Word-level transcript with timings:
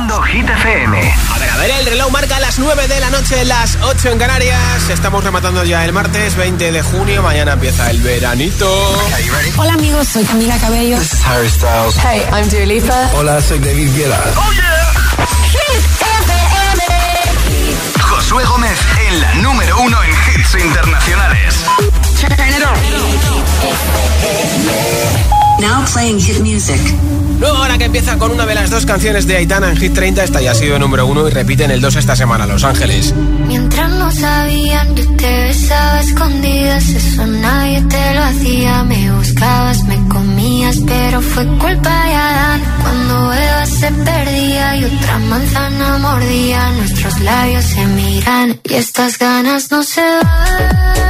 Haciendo 0.00 0.22
Hit 0.22 0.48
FM. 0.48 1.14
A 1.34 1.38
ver, 1.38 1.50
a 1.50 1.56
ver, 1.58 1.70
el 1.80 1.86
reloj 1.86 2.10
marca 2.10 2.40
las 2.40 2.58
9 2.58 2.88
de 2.88 3.00
la 3.00 3.10
noche, 3.10 3.44
las 3.44 3.76
8 3.82 4.12
en 4.12 4.18
Canarias. 4.18 4.88
Estamos 4.88 5.22
rematando 5.22 5.62
ya 5.64 5.84
el 5.84 5.92
martes 5.92 6.36
20 6.36 6.72
de 6.72 6.82
junio. 6.82 7.22
Mañana 7.22 7.52
empieza 7.52 7.90
el 7.90 8.00
veranito. 8.00 8.66
Hola 9.58 9.74
amigos, 9.74 10.08
soy 10.08 10.24
Camila 10.24 10.56
Cabello. 10.58 10.96
This 10.98 11.12
is 11.12 11.26
Harry 11.26 11.50
Styles. 11.50 11.96
Hey, 11.98 12.22
I'm 12.32 12.48
Dua 12.48 12.64
Lipa. 12.64 13.10
Hola, 13.14 13.42
soy 13.42 13.58
David 13.58 13.94
Guetta. 13.94 14.18
¡Oh, 14.36 14.52
yeah! 14.52 14.92
Hit 15.52 15.84
FM. 16.00 16.82
Josué 18.00 18.44
Gómez 18.44 18.78
en 19.06 19.20
la 19.20 19.34
número 19.34 19.80
uno 19.82 20.02
en 20.02 20.10
hits 20.10 20.54
internacionales. 20.54 21.56
Now 25.60 25.84
playing 25.92 26.18
hit 26.18 26.40
music. 26.40 26.80
Luego 27.40 27.56
ahora 27.56 27.78
que 27.78 27.86
empieza 27.86 28.18
con 28.18 28.30
una 28.32 28.44
de 28.44 28.54
las 28.54 28.68
dos 28.68 28.84
canciones 28.84 29.26
de 29.26 29.38
Aitana 29.38 29.70
en 29.70 29.76
Hit 29.78 29.94
30, 29.94 30.22
esta 30.22 30.42
ya 30.42 30.50
ha 30.50 30.54
sido 30.54 30.78
número 30.78 31.06
uno 31.06 31.26
y 31.26 31.30
repite 31.30 31.64
en 31.64 31.70
el 31.70 31.80
2 31.80 31.96
esta 31.96 32.14
semana, 32.14 32.46
Los 32.46 32.64
Ángeles. 32.64 33.14
Mientras 33.46 33.90
no 33.90 34.10
sabían, 34.12 34.94
yo 34.94 35.16
te 35.16 35.44
besaba 35.44 36.00
escondidas, 36.00 36.86
eso 36.90 37.26
nadie 37.26 37.80
te 37.82 38.14
lo 38.14 38.22
hacía. 38.24 38.84
Me 38.84 39.12
buscabas, 39.12 39.84
me 39.84 39.96
comías, 40.08 40.76
pero 40.86 41.22
fue 41.22 41.46
culpa 41.46 42.04
de 42.04 42.14
Adán. 42.14 42.62
Cuando 42.82 43.32
Eva 43.32 43.66
se 43.66 43.90
perdía 43.90 44.76
y 44.76 44.84
otra 44.84 45.18
manzana 45.18 45.98
mordía, 45.98 46.70
nuestros 46.72 47.20
labios 47.20 47.64
se 47.64 47.86
miran 47.86 48.60
y 48.64 48.74
estas 48.74 49.18
ganas 49.18 49.70
no 49.70 49.82
se 49.82 50.02
van. 50.02 51.00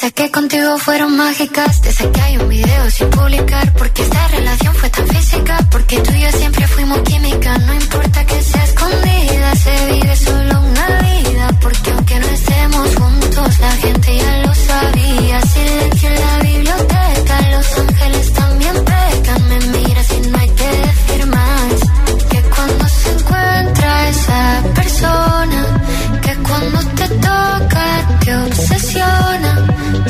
Desde 0.00 0.14
que 0.14 0.30
contigo 0.30 0.78
fueron 0.78 1.14
mágicas, 1.14 1.82
desde 1.82 2.10
que 2.10 2.20
hay 2.22 2.38
un 2.38 2.48
video 2.48 2.90
sin 2.90 3.10
publicar, 3.10 3.70
porque 3.74 4.00
esta 4.00 4.28
relación 4.28 4.74
fue 4.74 4.88
tan 4.88 5.06
física, 5.06 5.58
porque 5.70 6.00
tú 6.00 6.10
y 6.14 6.22
yo 6.22 6.32
siempre 6.32 6.66
fuimos 6.68 7.00
química, 7.02 7.58
no 7.58 7.74
importa 7.74 8.24
que 8.24 8.29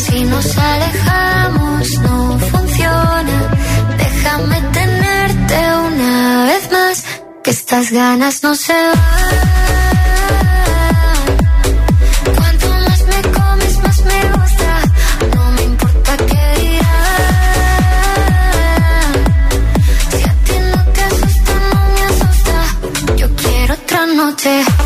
si 0.01 0.25
nos 0.25 0.56
alejamos 0.56 1.98
no 2.01 2.39
funciona, 2.39 3.37
déjame 3.98 4.61
tenerte 4.73 5.56
una 5.89 6.45
vez 6.47 6.73
más, 6.73 7.05
que 7.45 7.51
estas 7.51 7.91
ganas 7.93 8.43
no 8.43 8.55
se 8.55 8.73
van. 8.73 9.61
de 24.43 24.79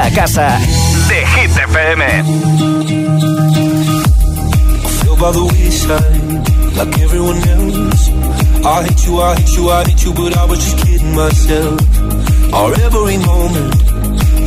vuelta 0.00 0.04
a 0.04 0.10
casa 0.10 0.58
de 1.08 1.26
Hit 1.26 1.50
FM. 1.50 2.00
by 5.20 5.32
the 5.32 5.44
wayside, 5.52 6.76
like 6.78 6.98
everyone 7.02 7.36
else. 7.36 8.08
I 8.64 8.84
hate 8.84 9.04
you, 9.06 9.20
I 9.20 9.34
hate 9.36 9.52
you, 9.54 9.68
I 9.68 9.84
hate 9.84 10.04
you, 10.04 10.14
but 10.14 10.34
I 10.34 10.44
was 10.46 10.58
just 10.64 10.78
kidding 10.78 11.14
myself. 11.14 11.80
Our 12.54 12.72
every 12.86 13.18
moment, 13.18 13.74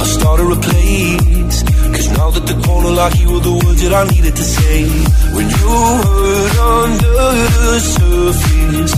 I 0.01 0.05
started 0.17 0.49
a 0.49 0.59
place. 0.59 1.61
Cause 1.93 2.09
now 2.17 2.31
that 2.31 2.45
the 2.47 2.57
corner 2.65 2.89
like 2.89 3.19
you 3.19 3.33
were 3.33 3.39
the 3.39 3.53
words 3.53 3.83
that 3.83 3.93
I 3.93 4.03
needed 4.09 4.35
to 4.35 4.43
say. 4.43 4.81
When 5.35 5.47
you 5.57 5.73
hurt 6.07 6.57
under 6.81 7.21
the 7.69 7.79
surface, 7.93 8.93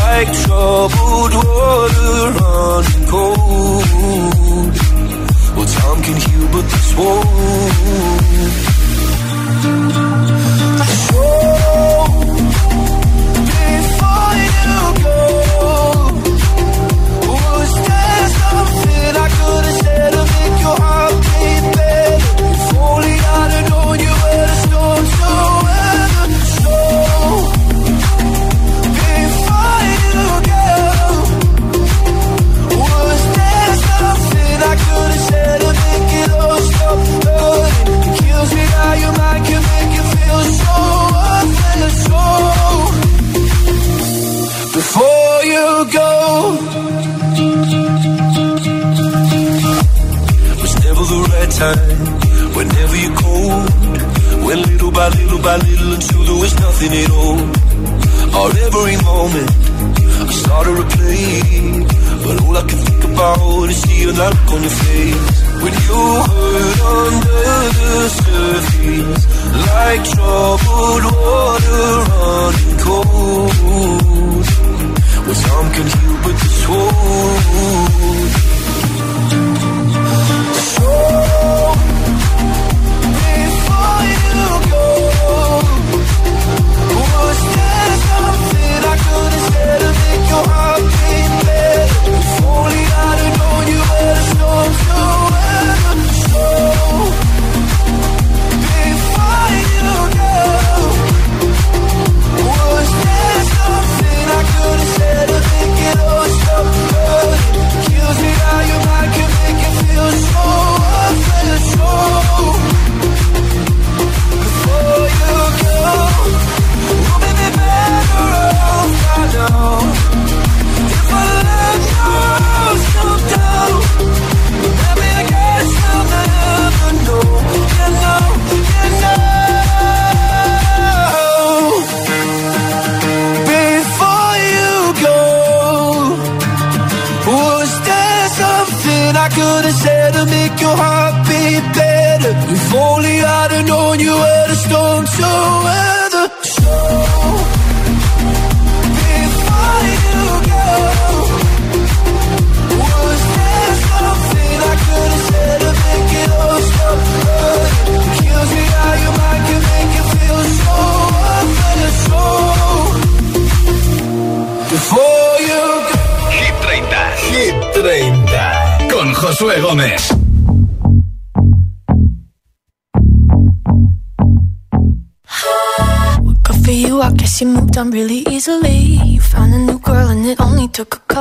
like 0.00 0.28
troubled 0.44 1.34
water 1.44 2.16
running 2.40 3.06
cold. 3.12 4.87
Well, 5.58 5.66
time 5.66 6.00
can 6.04 6.16
heal, 6.16 6.48
but 6.52 6.62
this 6.70 6.94
won't. 6.94 7.26
So, 11.08 11.22
before 13.50 14.34
you 14.38 15.02
go, 15.02 15.27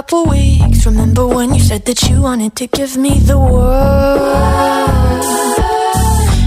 couple 0.07 0.31
weeks. 0.31 0.85
Remember 0.85 1.27
when 1.27 1.53
you 1.53 1.59
said 1.59 1.83
that 1.85 2.01
you 2.03 2.21
wanted 2.21 2.55
to 2.55 2.67
give 2.67 2.95
me 2.95 3.19
the 3.19 3.37
world? 3.37 4.19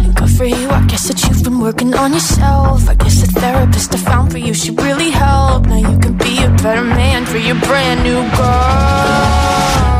And 0.04 0.16
good 0.16 0.30
for 0.30 0.44
you, 0.46 0.70
I 0.70 0.86
guess 0.86 1.08
that 1.08 1.22
you've 1.24 1.44
been 1.44 1.60
working 1.60 1.94
on 1.94 2.14
yourself. 2.14 2.88
I 2.88 2.94
guess 2.94 3.20
the 3.20 3.26
therapist 3.40 3.94
I 3.94 3.98
found 3.98 4.32
for 4.32 4.38
you 4.38 4.54
should 4.54 4.80
really 4.80 5.10
help. 5.10 5.66
Now 5.66 5.76
you 5.76 5.98
can 5.98 6.16
be 6.16 6.42
a 6.42 6.48
better 6.62 6.84
man 6.84 7.26
for 7.26 7.36
your 7.36 7.56
brand 7.60 8.02
new 8.02 8.22
girl. 8.34 9.99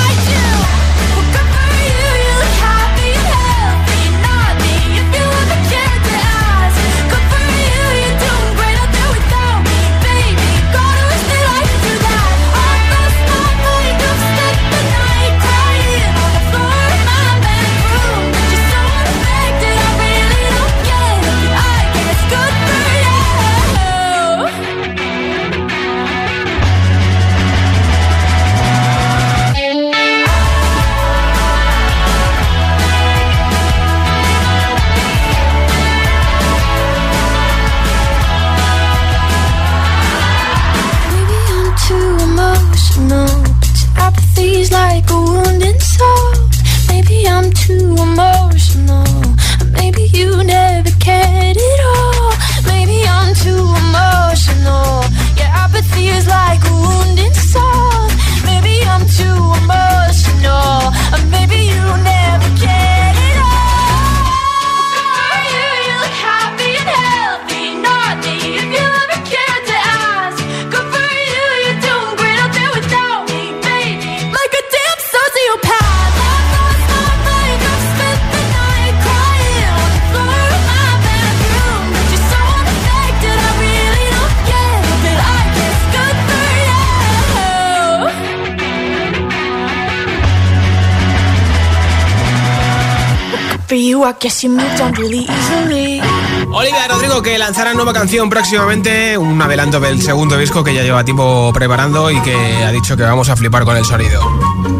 Olivia 96.51 96.87
Rodrigo 96.87 97.21
que 97.21 97.37
lanzará 97.37 97.73
nueva 97.73 97.93
canción 97.93 98.29
próximamente, 98.29 99.17
un 99.17 99.41
adelanto 99.41 99.79
del 99.79 100.01
segundo 100.01 100.37
disco 100.37 100.63
que 100.63 100.73
ya 100.73 100.83
lleva 100.83 101.03
tiempo 101.03 101.51
preparando 101.53 102.11
y 102.11 102.19
que 102.21 102.35
ha 102.35 102.71
dicho 102.71 102.97
que 102.97 103.03
vamos 103.03 103.29
a 103.29 103.35
flipar 103.35 103.63
con 103.63 103.77
el 103.77 103.85
sonido. 103.85 104.21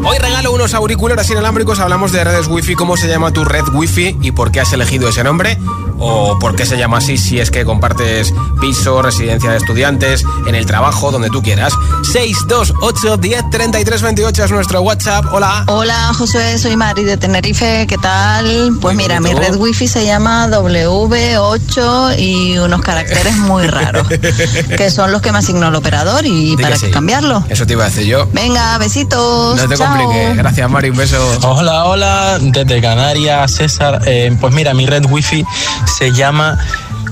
Hoy 0.03 0.17
regalo 0.17 0.51
unos 0.51 0.73
auriculares 0.73 1.29
inalámbricos, 1.29 1.79
hablamos 1.79 2.11
de 2.11 2.23
redes 2.23 2.47
wifi, 2.47 2.75
cómo 2.75 2.97
se 2.97 3.07
llama 3.07 3.31
tu 3.31 3.45
red 3.45 3.63
wifi 3.73 4.17
y 4.21 4.31
por 4.31 4.51
qué 4.51 4.61
has 4.61 4.73
elegido 4.73 5.09
ese 5.09 5.23
nombre 5.23 5.57
o 6.01 6.37
por 6.39 6.55
qué 6.55 6.65
se 6.65 6.77
llama 6.77 6.97
así 6.97 7.17
si 7.17 7.39
es 7.39 7.51
que 7.51 7.63
compartes 7.63 8.33
piso, 8.59 9.01
residencia 9.01 9.51
de 9.51 9.57
estudiantes, 9.57 10.23
en 10.47 10.55
el 10.55 10.65
trabajo, 10.65 11.11
donde 11.11 11.29
tú 11.29 11.41
quieras. 11.41 11.73
628 12.11 13.17
10 13.17 13.49
33 13.51 14.01
28 14.01 14.43
es 14.45 14.51
nuestro 14.51 14.81
WhatsApp. 14.81 15.25
Hola. 15.31 15.63
Hola 15.67 16.11
Josué, 16.13 16.57
soy 16.57 16.75
Mari 16.75 17.03
de 17.03 17.17
Tenerife, 17.17 17.85
¿qué 17.87 17.97
tal? 17.97 18.77
Pues 18.81 18.95
Muy 18.95 19.03
mira, 19.03 19.19
mi 19.19 19.33
red 19.33 19.55
wifi 19.55 19.87
se 19.87 20.05
llama 20.05 20.47
W8 20.47 22.19
y 22.19 22.57
unos 22.57 22.81
caracteres 22.81 23.35
muy 23.37 23.67
raros, 23.67 24.07
que 24.77 24.89
son 24.89 25.11
los 25.11 25.21
que 25.21 25.31
me 25.31 25.37
asignó 25.37 25.67
el 25.67 25.75
operador 25.75 26.25
y 26.25 26.55
que 26.55 26.63
para 26.63 26.77
sí. 26.77 26.89
cambiarlo. 26.91 27.43
Eso 27.49 27.65
te 27.65 27.73
iba 27.73 27.85
a 27.85 27.89
decir 27.89 28.05
yo. 28.05 28.27
Venga, 28.33 28.77
besitos. 28.77 29.55
No 29.55 29.67
te 29.67 29.77
chao. 29.77 29.87
compliques. 29.87 30.37
Gracias, 30.37 30.69
Mari. 30.69 30.89
Un 30.89 30.97
beso. 30.97 31.39
Hola, 31.43 31.85
hola, 31.85 32.39
desde 32.41 32.81
Canarias, 32.81 33.51
César. 33.51 34.01
Eh, 34.05 34.35
pues 34.39 34.53
mira, 34.53 34.73
mi 34.73 34.85
red 34.85 35.05
wifi 35.05 35.45
se 35.91 36.11
llama 36.11 36.57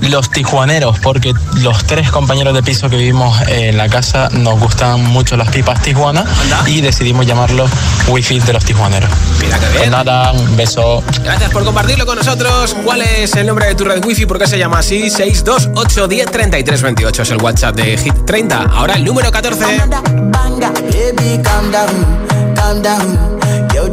Los 0.00 0.30
Tijuaneros, 0.30 0.98
porque 1.00 1.32
los 1.56 1.84
tres 1.84 2.10
compañeros 2.10 2.54
de 2.54 2.62
piso 2.62 2.88
que 2.88 2.96
vivimos 2.96 3.36
en 3.48 3.76
la 3.76 3.88
casa 3.88 4.28
nos 4.32 4.58
gustan 4.58 5.04
mucho 5.04 5.36
las 5.36 5.48
pipas 5.50 5.82
tijuana 5.82 6.24
y 6.66 6.80
decidimos 6.80 7.26
llamarlo 7.26 7.66
wifi 8.08 8.40
de 8.40 8.52
los 8.54 8.64
tijuaneros. 8.64 9.10
Mira 9.40 9.58
qué 9.58 9.66
Pues 9.66 9.78
bien. 9.80 9.90
nada, 9.90 10.32
un 10.32 10.56
beso. 10.56 11.02
Gracias 11.22 11.50
por 11.50 11.64
compartirlo 11.64 12.06
con 12.06 12.16
nosotros. 12.16 12.74
¿Cuál 12.84 13.02
es 13.02 13.34
el 13.36 13.46
nombre 13.46 13.66
de 13.66 13.74
tu 13.74 13.84
red 13.84 14.02
wifi? 14.04 14.24
¿Por 14.26 14.38
qué 14.38 14.46
se 14.46 14.58
llama 14.58 14.78
así? 14.78 15.10
628 15.10 16.08
10 16.08 16.30
33 16.30 16.82
28 16.82 17.22
es 17.22 17.30
el 17.30 17.42
WhatsApp 17.42 17.76
de 17.76 17.96
Hit 17.98 18.14
30. 18.26 18.62
Ahora 18.72 18.94
el 18.94 19.04
número 19.04 19.30
14 19.30 19.64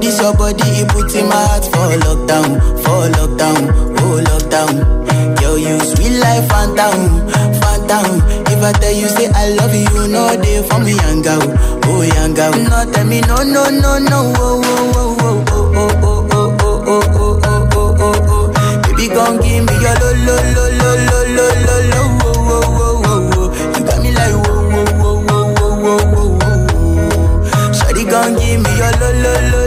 this 0.02 0.20
your 0.22 0.34
body, 0.36 0.64
it 0.82 0.90
puts 0.90 1.16
in 1.16 1.28
my 1.28 1.36
heart 1.36 1.66
for 1.66 1.90
lockdown, 2.06 2.60
for 2.84 3.10
lockdown, 3.18 3.62
oh 4.00 4.22
lockdown. 4.24 5.42
Yo, 5.42 5.56
you 5.56 5.80
sweet 5.80 6.20
life, 6.20 6.48
phantom, 6.50 7.28
phantom. 7.62 8.22
If 8.48 8.64
I 8.64 8.72
tell 8.74 8.92
you 8.94 9.08
say 9.08 9.30
I 9.34 9.50
love 9.56 9.74
you, 9.76 10.08
no 10.08 10.36
day 10.42 10.62
for 10.68 10.80
me, 10.80 10.92
young 10.96 11.24
oh 11.28 12.02
young. 12.04 12.34
No 12.34 12.92
tell 12.92 13.06
me 13.06 13.22
no, 13.22 13.38
no, 13.44 13.70
no, 13.70 13.98
no, 14.00 14.34
oh, 14.38 14.62
oh, 14.64 14.94
oh, 14.94 15.46
oh, 15.50 15.74
oh, 15.78 15.92
oh, 15.92 16.28
oh, 16.32 16.58
oh, 16.62 16.78
oh, 16.88 16.88
oh, 16.88 17.06
oh, 17.14 17.40
oh, 17.44 17.76
oh, 17.76 17.96
oh. 18.00 18.26
oh. 18.30 18.82
Baby, 18.84 19.08
gon' 19.14 19.38
give 19.42 19.64
me 19.66 19.74
your 19.82 19.96
lo, 20.02 20.10
lo, 20.26 20.36
lo, 20.56 20.66
lo, 20.80 20.90
lo, 21.08 21.20
lo, 21.36 21.48
lo, 21.66 21.76
lo, 21.92 22.02
oh, 22.22 22.32
oh, 22.48 23.04
oh, 23.06 23.32
oh. 23.36 23.48
You 23.78 23.86
got 23.86 24.00
me 24.02 24.10
like 24.12 24.34
oh, 24.34 24.46
oh, 24.48 24.86
oh, 25.00 25.26
oh, 25.30 25.50
oh, 25.58 25.68
oh, 25.68 26.14
oh, 26.18 26.40
oh. 26.74 27.74
Shawty 27.74 28.04
gon' 28.10 28.34
give 28.36 28.60
me 28.62 28.72
your 28.78 28.92
lo, 29.00 29.10
lo, 29.24 29.34
lo. 29.52 29.67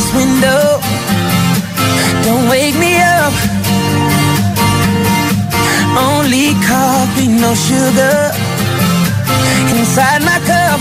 this 0.00 0.14
window. 0.14 0.80
Don't 2.24 2.48
wake 2.48 2.76
me 2.84 2.92
up. 3.20 3.34
Only 6.08 6.54
coffee, 6.72 7.28
no 7.44 7.50
sugar 7.68 8.18
inside 9.76 10.22
my 10.30 10.38
cup. 10.50 10.80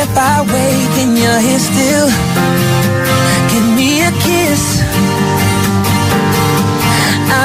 If 0.00 0.10
I 0.16 0.36
wake 0.52 0.94
and 1.02 1.12
you're 1.20 1.42
here 1.48 1.62
still, 1.70 2.08
give 3.50 3.66
me 3.78 3.90
a 4.10 4.12
kiss. 4.26 4.62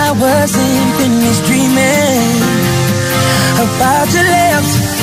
I 0.04 0.08
wasn't 0.24 0.88
finished 1.00 1.44
dreaming 1.48 2.36
about 3.66 4.08
your 4.16 4.28
lips. 4.36 5.03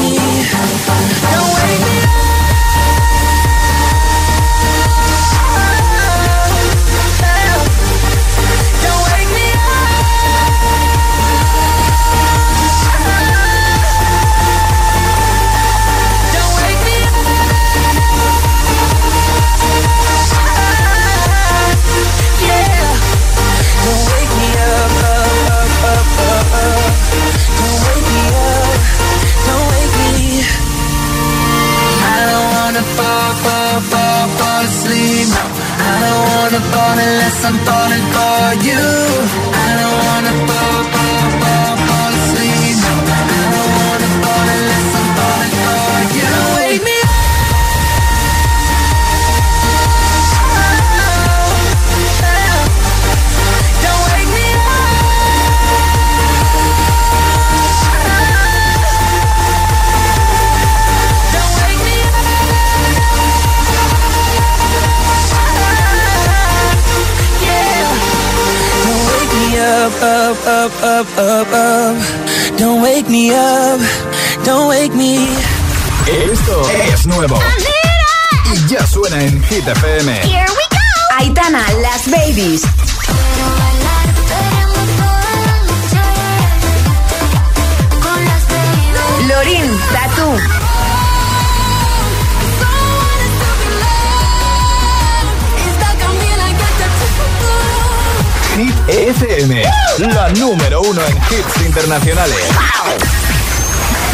cantar 37.51 37.91
y 37.91 38.30
up, 70.83 71.05
up, 71.17 71.17
up, 71.17 71.47
up. 71.53 72.57
Don't 72.57 72.81
wake 72.81 73.07
me 73.09 73.31
up, 73.31 73.79
don't 74.43 74.67
wake 74.69 74.93
me. 74.93 75.27
Esto 76.07 76.69
es 76.93 77.05
nuevo. 77.07 77.39
Y 78.53 78.67
ya 78.67 78.85
suena 78.87 79.21
en 79.23 79.41
Hit 79.43 79.67
FM. 79.67 80.13
Here 80.23 80.45
we 80.49 80.65
go. 80.69 81.17
Aitana, 81.17 81.63
las 81.81 82.09
babies. 82.09 82.61
Lorin, 89.27 89.79
Tatu. 89.93 90.60
FM, 98.87 99.63
la 99.99 100.29
número 100.29 100.81
uno 100.81 101.01
en 101.05 101.17
hits 101.17 101.65
internacionales. 101.65 102.37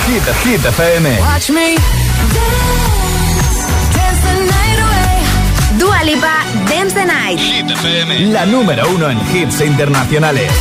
Hit, 0.08 0.24
Hit 0.44 0.66
FM. 0.66 1.20
Watch 1.22 1.50
me 1.50 1.76
dance, 1.76 3.68
dance 3.94 4.22
the 4.22 4.34
night 4.46 4.80
away. 4.80 5.80
Dua 5.80 6.04
Lipa, 6.04 6.44
Dance 6.70 6.94
the 6.94 7.06
Night. 7.06 7.40
Hit 7.40 7.70
FM, 7.72 8.20
la 8.32 8.46
número 8.46 8.88
uno 8.89 9.10
en 9.10 9.20
hits 9.36 9.62
internacionales. 9.62 10.52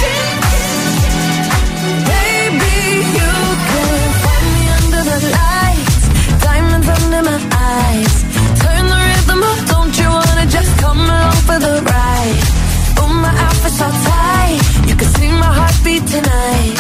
Outfit's 13.67 13.83
all 13.83 13.91
tight, 13.91 14.61
you 14.89 14.95
can 14.97 15.09
see 15.09 15.31
my 15.31 15.53
heartbeat 15.59 16.07
tonight. 16.07 16.77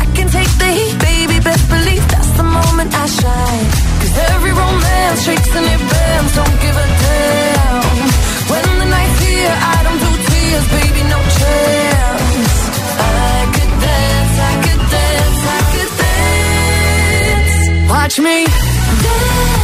I 0.00 0.04
can 0.16 0.28
take 0.28 0.52
the 0.62 0.70
heat, 0.78 0.96
baby, 0.98 1.38
best 1.40 1.68
believe 1.68 2.04
that's 2.08 2.32
the 2.36 2.42
moment 2.42 2.90
I 2.94 3.06
shine. 3.06 3.66
Cause 4.00 4.16
every 4.32 4.52
romance 4.52 5.24
shakes 5.24 5.52
and 5.56 5.66
it 5.74 5.82
bends, 5.92 6.32
don't 6.34 6.56
give 6.64 6.76
a 6.76 6.88
damn. 7.04 7.84
When 8.50 8.64
the 8.80 8.88
night's 8.94 9.18
here, 9.26 9.54
I 9.74 9.76
don't 9.84 10.00
do 10.06 10.10
tears, 10.28 10.66
baby, 10.76 11.02
no 11.14 11.20
chance. 11.38 12.56
I 13.00 13.38
could 13.54 13.72
dance, 13.88 14.34
I 14.50 14.54
could 14.64 14.82
dance, 14.96 15.40
I 15.56 15.60
could 15.72 15.92
dance. 16.04 17.54
Watch 17.90 18.16
me 18.26 18.36
dance, 19.04 19.63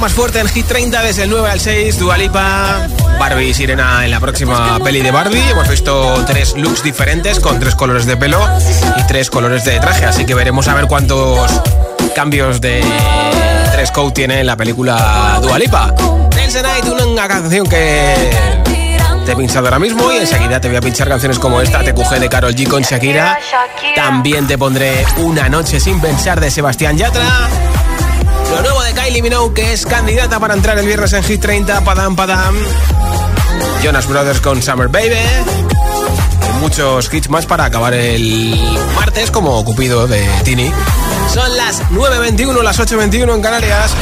más 0.00 0.12
fuerte 0.12 0.38
en 0.38 0.48
Hit 0.48 0.66
30 0.66 1.02
desde 1.02 1.24
el 1.24 1.30
9 1.30 1.50
al 1.50 1.60
6. 1.60 1.98
Dualipa, 1.98 2.86
Barbie 3.18 3.52
Sirena 3.52 4.04
en 4.04 4.10
la 4.10 4.20
próxima 4.20 4.78
peli 4.78 5.02
de 5.02 5.10
Barbie. 5.10 5.50
Hemos 5.50 5.68
visto 5.68 6.24
tres 6.26 6.54
looks 6.56 6.82
diferentes 6.82 7.40
con 7.40 7.58
tres 7.58 7.74
colores 7.74 8.06
de 8.06 8.16
pelo 8.16 8.38
y 8.96 9.06
tres 9.06 9.30
colores 9.30 9.64
de 9.64 9.80
traje. 9.80 10.04
Así 10.04 10.24
que 10.24 10.34
veremos 10.34 10.68
a 10.68 10.74
ver 10.74 10.86
cuántos 10.86 11.50
cambios 12.14 12.60
de 12.60 12.82
dress 13.72 13.90
code 13.90 14.12
tiene 14.12 14.40
en 14.40 14.46
la 14.46 14.56
película 14.56 15.38
Dualipa. 15.42 15.94
Dance 16.30 16.62
Night, 16.62 16.84
una 16.84 17.26
canción 17.26 17.66
que 17.66 18.14
te 19.24 19.32
he 19.32 19.36
pinchado 19.36 19.66
ahora 19.66 19.78
mismo 19.78 20.12
y 20.12 20.18
enseguida 20.18 20.60
te 20.60 20.68
voy 20.68 20.76
a 20.76 20.80
pinchar 20.80 21.08
canciones 21.08 21.38
como 21.38 21.60
esta, 21.60 21.82
TQG 21.82 22.20
de 22.20 22.28
Carol 22.28 22.54
G 22.54 22.68
con 22.68 22.82
Shakira. 22.82 23.38
También 23.96 24.46
te 24.46 24.56
pondré 24.56 25.04
Una 25.18 25.48
noche 25.48 25.80
sin 25.80 26.00
pensar 26.00 26.40
de 26.40 26.50
Sebastián 26.50 26.96
Yatra. 26.96 27.48
Kylie 28.98 29.22
Minogue, 29.22 29.54
que 29.54 29.72
es 29.72 29.86
candidata 29.86 30.40
para 30.40 30.54
entrar 30.54 30.76
el 30.76 30.84
viernes 30.84 31.12
en 31.12 31.22
Hit 31.22 31.40
30, 31.40 31.82
Padam 31.82 32.16
Padam. 32.16 32.56
Jonas 33.82 34.08
Brothers 34.08 34.40
con 34.40 34.60
Summer 34.60 34.88
Baby. 34.88 35.14
Y 36.48 36.60
muchos 36.60 37.12
hits 37.12 37.28
más 37.30 37.46
para 37.46 37.66
acabar 37.66 37.94
el 37.94 38.58
martes, 38.96 39.30
como 39.30 39.64
Cupido 39.64 40.08
de 40.08 40.26
Tini. 40.42 40.72
Son 41.32 41.56
las 41.56 41.80
9.21, 41.90 42.60
las 42.62 42.80
8.21 42.80 43.36
en 43.36 43.40
Canarias. 43.40 43.92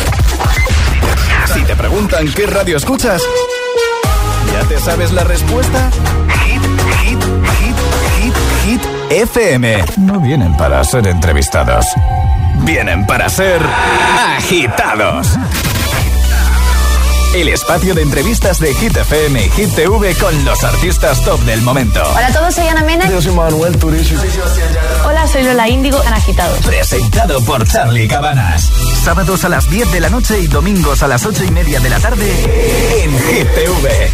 Si 1.52 1.61
te 1.62 1.76
preguntan 1.76 2.32
qué 2.32 2.46
radio 2.46 2.78
escuchas, 2.78 3.22
¿ya 4.52 4.66
te 4.66 4.80
sabes 4.80 5.12
la 5.12 5.24
respuesta? 5.24 5.90
Hit, 6.44 6.62
hit, 7.02 7.22
hit, 7.59 7.76
hit, 8.22 8.35
hit, 8.64 8.82
FM. 9.11 9.85
No 9.98 10.20
vienen 10.20 10.56
para 10.56 10.82
ser 10.85 11.06
entrevistados. 11.06 11.87
Vienen 12.64 13.07
para 13.07 13.29
ser 13.29 13.61
agitados. 14.37 15.29
El 17.35 17.49
espacio 17.49 17.95
de 17.95 18.03
entrevistas 18.03 18.59
de 18.61 18.73
Hit 18.75 18.97
FM 18.97 19.45
y 19.45 19.51
Hit 19.51 19.75
TV 19.75 20.14
con 20.14 20.45
los 20.45 20.64
artistas 20.64 21.23
top 21.23 21.38
del 21.40 21.61
momento. 21.62 22.03
Hola 22.16 22.29
a 22.29 22.33
todos, 22.33 22.55
soy 22.55 22.66
Ana 22.66 22.83
Mena. 22.83 23.09
Yo 23.11 23.21
soy 23.21 23.33
Manuel 23.33 23.77
Turizo. 23.77 24.14
Hola, 25.05 25.27
soy 25.27 25.42
Lola 25.42 25.69
Índigo 25.69 26.03
en 26.03 26.14
Agitados. 26.14 26.59
Presentado 26.64 27.40
por 27.42 27.66
Charlie 27.66 28.09
Cabanas. 28.09 28.71
Sábados 29.07 29.45
a 29.45 29.49
las 29.49 29.71
10 29.71 29.92
de 29.92 30.01
la 30.01 30.09
noche 30.11 30.40
y 30.40 30.49
domingos 30.49 31.01
a 31.05 31.07
las 31.07 31.25
8 31.25 31.45
y 31.45 31.53
media 31.53 31.79
de 31.79 31.88
la 31.88 32.01
tarde 32.01 33.05
en 33.05 33.16
Hit 33.16 33.49
TV. 33.55 34.11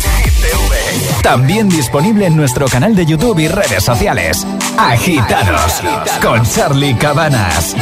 También 1.22 1.70
disponible 1.70 2.26
en 2.26 2.36
nuestro 2.36 2.66
canal 2.66 2.94
de 2.94 3.06
YouTube 3.06 3.38
y 3.38 3.48
redes 3.48 3.82
sociales. 3.82 4.46
Agitados 4.76 5.80
con 6.20 6.42
Charlie 6.42 6.94
Cabanas. 6.94 7.74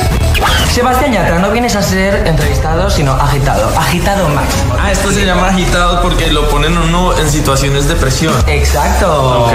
Sebastián 0.72 1.12
Yatra, 1.12 1.40
no 1.40 1.50
vienes 1.50 1.74
a 1.74 1.82
ser 1.82 2.28
entrevistado, 2.28 2.88
sino 2.88 3.14
agitado. 3.14 3.76
Agitado 3.76 4.28
máximo. 4.28 4.76
Ah, 4.78 4.92
esto 4.92 5.10
se 5.10 5.26
llama 5.26 5.48
agitado 5.48 6.02
porque 6.02 6.28
lo 6.30 6.48
ponen 6.48 6.78
uno 6.78 7.18
en 7.18 7.28
situaciones 7.28 7.88
de 7.88 7.96
presión. 7.96 8.34
Exacto. 8.46 9.46
Ok. 9.46 9.54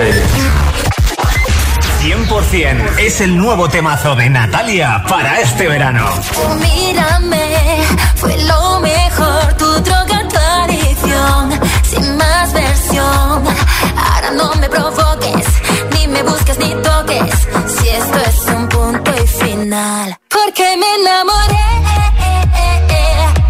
100% 2.06 3.00
es 3.00 3.20
el 3.22 3.36
nuevo 3.36 3.68
temazo 3.68 4.15
de 4.15 4.30
Natalia 4.30 5.04
para 5.10 5.39
este 5.39 5.68
verano. 5.68 6.08
Mírame, 6.60 7.82
fue 8.13 8.38
lo 8.44 8.80
mejor, 8.80 9.54
tu 9.58 9.65
droga, 9.82 10.22
tu 10.30 10.38
sin 11.89 12.15
más 12.15 12.54
versión. 12.54 13.44
Ahora 13.98 14.32
no 14.36 14.54
me 14.54 14.70
provoques, 14.70 15.48
ni 15.94 16.08
me 16.08 16.22
busques 16.22 16.60
ni 16.60 16.76
toques, 16.76 17.48
si 17.76 17.89
esto 17.89 18.18
es 18.20 18.54
un 18.56 18.70
punto 18.70 19.12
y 19.24 19.28
final. 19.28 20.15
Porque 20.30 20.78
me 20.78 20.96
enamoré, 21.02 21.65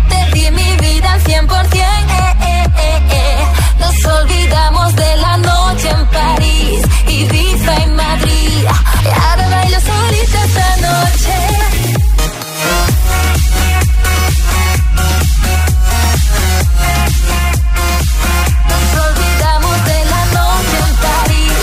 te 0.07 0.31
di 0.33 0.49
mi 0.51 0.77
vida 0.77 1.11
al 1.11 1.21
100%. 1.23 1.45
Nos 3.79 4.05
olvidamos 4.05 4.95
de 4.95 5.15
la 5.17 5.37
noche 5.37 5.89
en 5.89 6.05
París, 6.07 6.81
Ibiza. 7.05 7.83
Y 7.85 7.94
ahora 8.69 9.49
bailo 9.49 9.79
solita 9.79 10.43
esta 10.45 10.69
noche. 10.77 11.35
Nos 18.69 18.85
olvidamos 19.05 19.85
de 19.85 19.99
la 20.13 20.23
noche 20.37 20.77
en 20.87 20.93
París, 21.05 21.53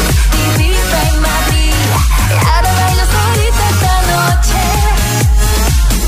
y 0.59 0.71
Madrid. 1.19 1.75
Y 2.31 2.35
ahora 2.47 2.71
bailo 2.81 3.05
solita 3.17 3.65
esta 3.75 3.97
noche. 4.13 4.61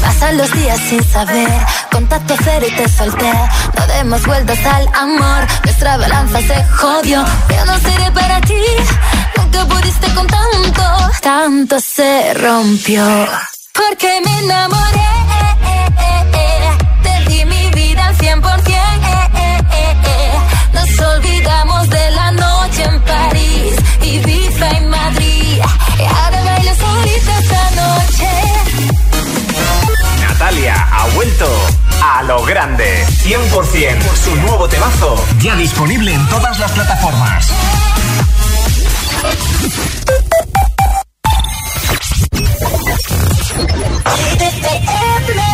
Pasan 0.03 0.37
los 0.39 0.51
días 0.53 0.81
sin 0.89 1.03
saber, 1.13 1.61
contacto 1.91 2.35
cero 2.45 2.67
y 2.69 2.73
te 2.77 2.89
solté. 2.89 3.33
No 3.77 3.87
demos 3.87 4.25
vueltas 4.27 4.59
al 4.67 4.89
amor, 4.95 5.47
nuestra 5.65 5.97
balanza 5.97 6.41
se 6.41 6.65
jodió. 6.77 7.25
Yo 7.51 7.65
no 7.67 7.79
seré 7.79 8.11
para 8.13 8.41
ti, 8.43 8.63
nunca 9.37 9.65
pudiste 9.67 10.09
tanto, 10.09 10.74
tanto 11.25 11.81
se 11.81 12.35
rompió. 12.35 13.03
Porque 13.73 14.21
me 14.27 14.39
enamoré, 14.41 15.09
te 17.03 17.31
di 17.31 17.45
mi 17.47 17.71
vida 17.71 18.05
al 18.05 18.17
100%. 18.19 18.43
Nos 20.75 21.01
olvidamos 21.01 21.89
de 21.89 22.11
la 22.11 22.31
noche 22.33 22.85
en 22.85 23.01
París, 23.05 23.75
Ibiza 24.03 24.71
y 24.77 24.81
Madrid. 24.85 25.63
Y 25.99 26.03
ahora 26.03 26.45
bailo 26.45 26.75
solita 26.75 27.39
esta 27.39 27.71
noche. 27.71 28.29
Natalia 30.21 30.75
ha 30.93 31.07
vuelto 31.15 31.49
a 32.03 32.23
lo 32.25 32.45
grande. 32.45 33.07
100% 33.23 34.15
su 34.25 34.37
nuevo 34.43 34.69
temazo. 34.69 35.25
Ya 35.41 35.57
disponible 35.57 36.13
en 36.13 36.29
todas 36.29 36.59
las 36.59 36.71
plataformas. 36.73 37.51
if 44.47 44.61
they 44.61 44.79
ever 44.87 45.54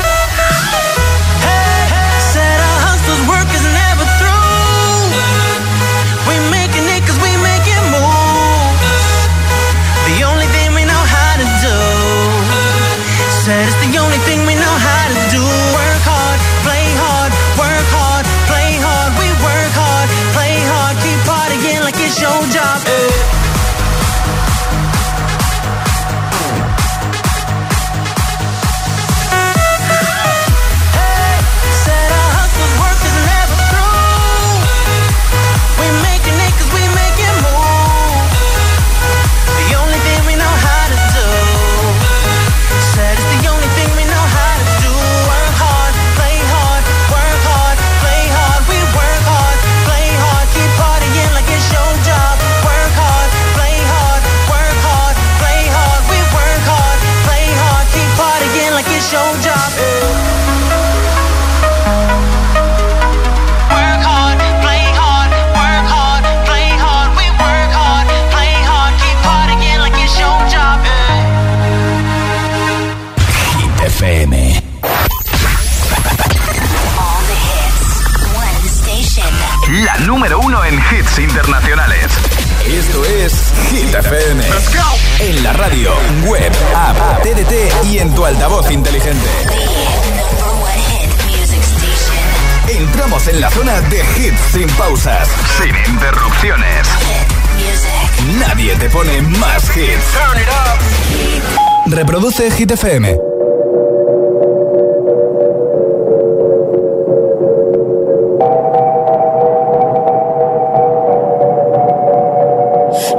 Hit. 102.29 102.71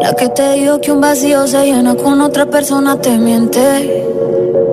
La 0.01 0.15
que 0.15 0.29
te 0.29 0.53
dijo 0.53 0.81
que 0.81 0.93
un 0.93 1.01
vacío 1.01 1.49
se 1.49 1.65
llena 1.65 1.97
con 1.97 2.21
otra 2.21 2.47
persona 2.47 2.97
te 3.01 3.19
miente. 3.19 4.05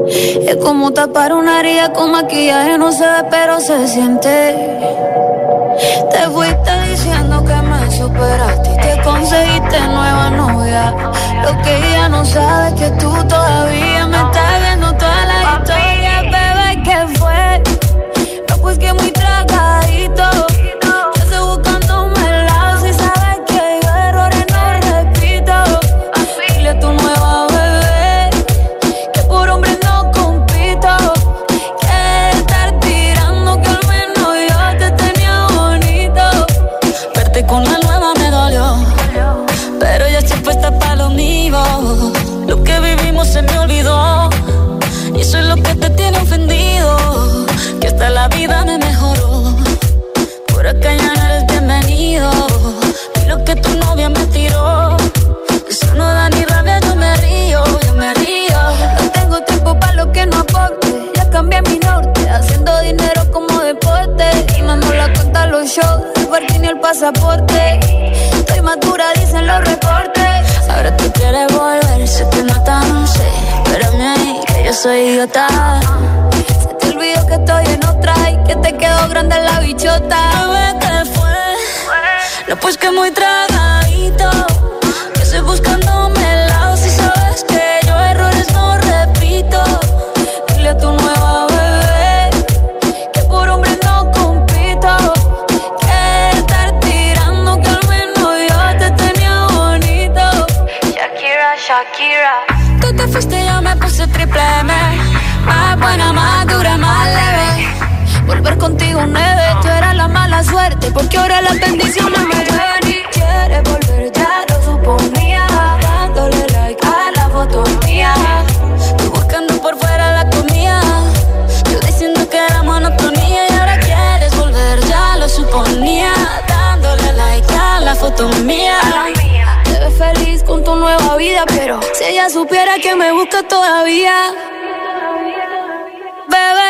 Es 0.07 0.57
como 0.57 0.91
tapar 0.91 1.33
una 1.33 1.61
herida 1.61 1.91
con 1.91 2.11
maquillaje, 2.11 2.77
no 2.77 2.91
se 2.91 3.05
ve, 3.05 3.27
pero 3.31 3.59
se 3.59 3.87
siente. 3.87 4.55
Te 6.11 6.19
fuiste 6.29 6.71
diciendo 6.91 7.43
que 7.43 7.55
me 7.67 7.78
superaste 7.89 8.69
y 8.71 8.78
te 8.78 9.02
conseguiste 9.02 9.80
nueva 9.88 10.30
novia. 10.30 10.93
Lo 11.43 11.62
que 11.62 11.78
ella 11.78 12.10
no 12.10 12.25
sabe 12.25 12.69
es 12.69 12.73
que 12.75 12.89
tú 12.91 13.12
todavía 13.28 14.08
me 14.08 14.17
estás 14.17 14.62
viendo 14.62 14.93
toda 14.95 15.25
la 15.25 15.41
historia, 15.54 16.21
bebé, 16.23 16.84
¿qué 16.84 17.17
fue? 17.17 17.63
No, 18.49 18.58
pues 18.58 18.78
que 18.78 18.93
muy 18.93 19.12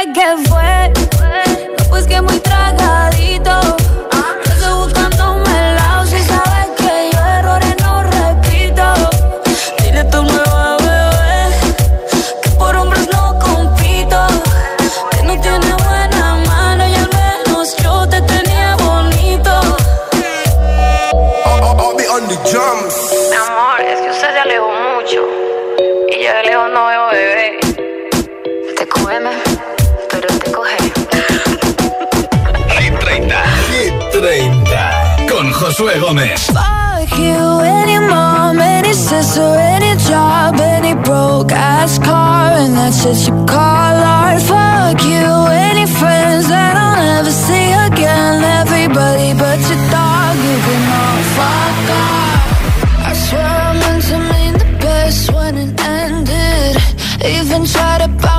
que 0.05 0.47
fue. 0.47 0.93
Pues 1.89 2.07
que 2.07 2.21
muy 2.21 2.39
tragadito. 2.39 3.78
Josué 35.79 35.97
Gómez. 35.97 36.47
Fuck 36.47 37.17
you, 37.17 37.61
any 37.61 37.99
mom, 37.99 38.59
any 38.59 38.93
sister, 38.93 39.55
any 39.57 39.95
job, 40.09 40.59
any 40.59 40.93
broke 40.93 41.53
ass 41.53 41.97
car, 41.99 42.51
and 42.51 42.75
that's 42.75 43.01
just 43.01 43.29
your 43.29 43.45
call 43.45 43.95
art. 44.03 44.41
Fuck 44.41 45.01
you, 45.05 45.25
any 45.47 45.85
friends 45.85 46.49
that 46.49 46.75
I'll 46.75 46.97
never 46.97 47.31
see 47.31 47.71
again, 47.87 48.43
everybody 48.59 49.33
but 49.33 49.59
your 49.69 49.79
dog, 49.89 50.35
you 50.47 50.57
can 50.67 50.83
all 50.99 51.23
fuck 51.37 51.89
off. 52.03 53.07
I 53.07 53.13
swear 53.13 53.47
I 53.47 53.73
meant 53.79 54.03
to 54.11 54.17
mean 54.33 54.53
the 54.57 54.77
best 54.83 55.31
when 55.31 55.57
it 55.57 55.79
ended, 55.79 56.75
even 57.23 57.65
tried 57.65 58.01
to 58.01 58.09
buy 58.21 58.38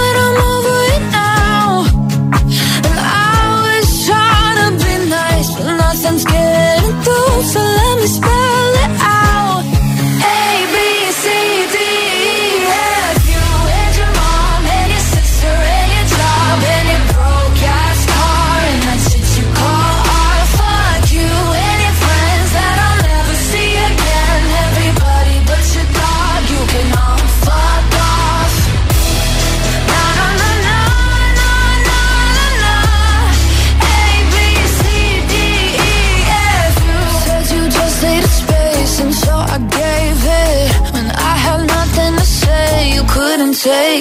So 7.43 7.59
let 7.59 7.97
me 7.97 8.05
spread 8.05 8.30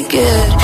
take 0.02 0.14
it. 0.14 0.59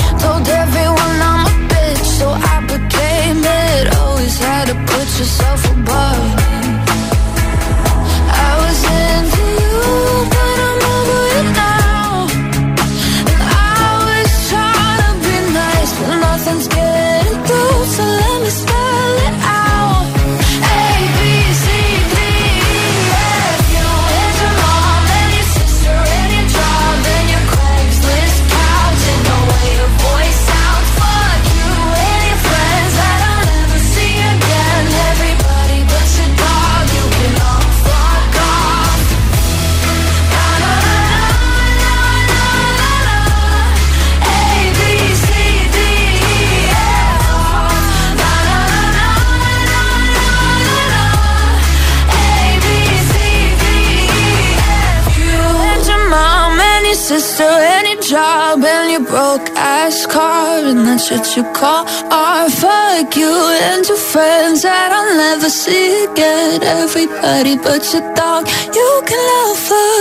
answered 60.97 61.27
you 61.37 61.45
call 61.53 61.85
Or 62.11 62.49
fuck 62.49 63.17
you 63.17 63.35
and 63.69 63.87
your 63.87 63.99
friends 63.99 64.63
that 64.63 64.91
I'll 64.97 65.15
never 65.15 65.51
see 65.51 66.05
again. 66.05 66.63
Everybody 66.63 67.57
but 67.57 67.83
your 67.93 68.07
dog 68.15 68.49
You 68.79 68.91
can 69.09 69.21
love 69.33 69.69
her. 69.69 69.96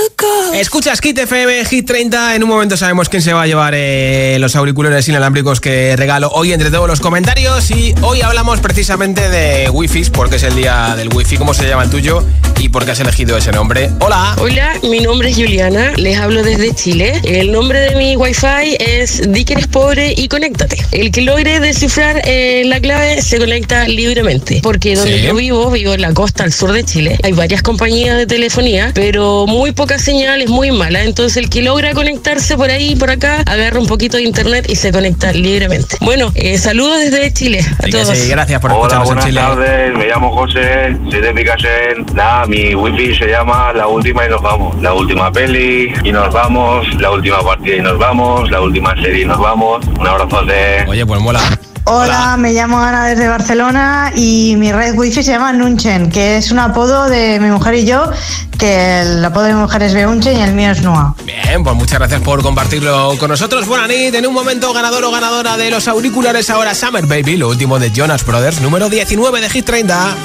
Escuchas 0.55 1.01
Kit 1.01 1.17
FM, 1.17 1.65
Hit 1.65 1.85
30. 1.85 2.35
En 2.35 2.43
un 2.43 2.49
momento 2.49 2.77
sabemos 2.77 3.09
quién 3.09 3.21
se 3.21 3.33
va 3.33 3.41
a 3.41 3.45
llevar 3.47 3.73
eh, 3.75 4.37
los 4.39 4.55
auriculares 4.55 5.05
inalámbricos 5.09 5.59
que 5.59 5.95
regalo 5.97 6.29
hoy 6.29 6.53
entre 6.53 6.71
todos 6.71 6.87
los 6.87 7.01
comentarios. 7.01 7.69
Y 7.71 7.93
hoy 8.01 8.21
hablamos 8.21 8.61
precisamente 8.61 9.27
de 9.29 9.69
Wi-Fi, 9.69 10.05
porque 10.13 10.37
es 10.37 10.43
el 10.43 10.55
día 10.55 10.95
del 10.95 11.13
Wi-Fi. 11.13 11.35
¿Cómo 11.37 11.53
se 11.53 11.67
llama 11.67 11.83
el 11.83 11.89
tuyo? 11.89 12.23
¿Y 12.57 12.69
por 12.69 12.85
qué 12.85 12.91
has 12.91 12.99
elegido 13.01 13.35
ese 13.37 13.51
nombre? 13.51 13.89
Hola. 13.99 14.33
Hola, 14.39 14.71
mi 14.83 15.01
nombre 15.01 15.29
es 15.29 15.35
Juliana. 15.35 15.91
Les 15.97 16.17
hablo 16.17 16.41
desde 16.41 16.73
Chile. 16.73 17.19
El 17.25 17.51
nombre 17.51 17.81
de 17.81 17.95
mi 17.97 18.15
Wi-Fi 18.15 18.77
es 18.79 19.29
Di 19.29 19.43
que 19.43 19.53
eres 19.53 19.67
pobre 19.67 20.13
y 20.15 20.29
conéctate. 20.29 20.77
El 20.93 21.11
que 21.11 21.21
logre 21.21 21.59
descifrar 21.59 22.21
eh, 22.23 22.63
la 22.65 22.79
clave 22.79 23.21
se 23.21 23.39
conecta 23.39 23.89
libremente. 23.89 24.61
Porque 24.63 24.95
donde 24.95 25.17
Sí. 25.19 25.25
yo 25.25 25.35
vivo, 25.35 25.69
vivo 25.69 25.93
en 25.93 26.01
la 26.01 26.13
costa 26.13 26.45
al 26.45 26.53
sur 26.53 26.71
de 26.71 26.85
Chile. 26.85 27.19
Hay 27.23 27.33
varias 27.33 27.61
compañías 27.61 28.17
de 28.17 28.25
telefonía, 28.25 28.91
pero 28.95 29.45
muy 29.47 29.73
poca 29.73 29.99
señal 29.99 30.44
es 30.45 30.49
muy 30.49 30.71
mala. 30.71 31.03
Entonces 31.03 31.38
el 31.38 31.49
que 31.49 31.62
logra 31.62 31.93
conectarse 31.93 32.55
por 32.55 32.69
ahí, 32.69 32.95
por 32.95 33.10
acá, 33.10 33.43
agarra 33.45 33.79
un 33.79 33.88
poquito 33.88 34.17
de 34.17 34.23
internet 34.23 34.65
y 34.69 34.75
se 34.75 34.91
conecta 34.91 35.31
libremente. 35.34 35.97
Bueno, 36.01 36.31
eh, 36.36 36.58
saludos 36.58 36.99
desde 36.99 37.31
Chile 37.34 37.60
a 37.79 37.84
que 37.86 37.91
todos. 37.91 38.17
sí, 38.17 38.29
gracias 38.29 38.60
por 38.62 38.71
Hola, 38.71 38.79
escucharnos 38.81 39.10
en 39.10 39.15
buenas 39.15 39.25
Chile. 39.25 39.41
tardes. 39.41 39.97
Me 39.97 40.08
llamo 40.08 40.31
José, 40.34 40.97
soy 41.12 41.21
de 41.21 41.34
Picasen. 41.34 42.05
Nada, 42.13 42.45
mi 42.45 42.73
wifi 42.75 43.15
se 43.15 43.27
llama 43.27 43.73
La 43.73 43.88
Última 43.88 44.25
y 44.25 44.29
nos 44.29 44.41
vamos. 44.41 44.81
La 44.81 44.93
última 44.93 45.31
peli 45.31 45.93
y 46.03 46.12
nos 46.12 46.34
vamos. 46.34 46.88
La 46.99 47.12
última 47.12 47.41
partida 47.41 47.75
y 47.77 47.81
nos 47.81 47.97
vamos. 47.97 48.49
La 48.51 48.62
última 48.62 48.95
serie 49.01 49.23
y 49.23 49.25
nos 49.25 49.39
vamos. 49.39 49.86
Un 49.99 50.08
abrazote. 50.08 50.86
Oye, 50.88 51.05
pues 51.05 51.19
mola. 51.21 51.41
Hola, 51.87 52.35
me 52.37 52.51
llamo 52.51 52.79
Ana 52.79 53.05
desde 53.05 53.27
Barcelona 53.27 54.11
y 54.15 54.55
mi 54.57 54.71
red 54.71 54.97
wifi 54.97 55.21
se 55.21 55.31
llama 55.31 55.53
Nunchen, 55.53 56.09
que 56.09 56.37
es 56.37 56.49
un 56.49 56.57
apodo 56.57 57.07
de 57.07 57.39
mi 57.39 57.47
mujer 57.51 57.75
y 57.75 57.85
yo, 57.85 58.09
que 58.57 59.01
el 59.01 59.23
apodo 59.23 59.43
de 59.43 59.53
mi 59.53 59.59
mujer 59.59 59.83
es 59.83 59.93
Beunchen 59.93 60.35
y 60.35 60.41
el 60.41 60.53
mío 60.53 60.71
es 60.71 60.81
Noa. 60.81 61.15
Bien, 61.23 61.63
pues 61.63 61.75
muchas 61.75 61.99
gracias 61.99 62.21
por 62.21 62.41
compartirlo 62.41 63.15
con 63.19 63.29
nosotros. 63.29 63.67
Buenas 63.67 63.87
noches. 63.87 64.15
En 64.15 64.25
un 64.25 64.33
momento, 64.33 64.73
ganador 64.73 65.03
o 65.03 65.11
ganadora 65.11 65.57
de 65.57 65.69
los 65.69 65.87
auriculares 65.87 66.49
ahora 66.49 66.73
Summer 66.73 67.05
Baby, 67.05 67.37
lo 67.37 67.49
último 67.49 67.77
de 67.77 67.91
Jonas 67.91 68.25
Brothers, 68.25 68.61
número 68.61 68.89
19 68.89 69.41
de 69.41 69.49
Hit 69.51 69.65
30. 69.65 70.15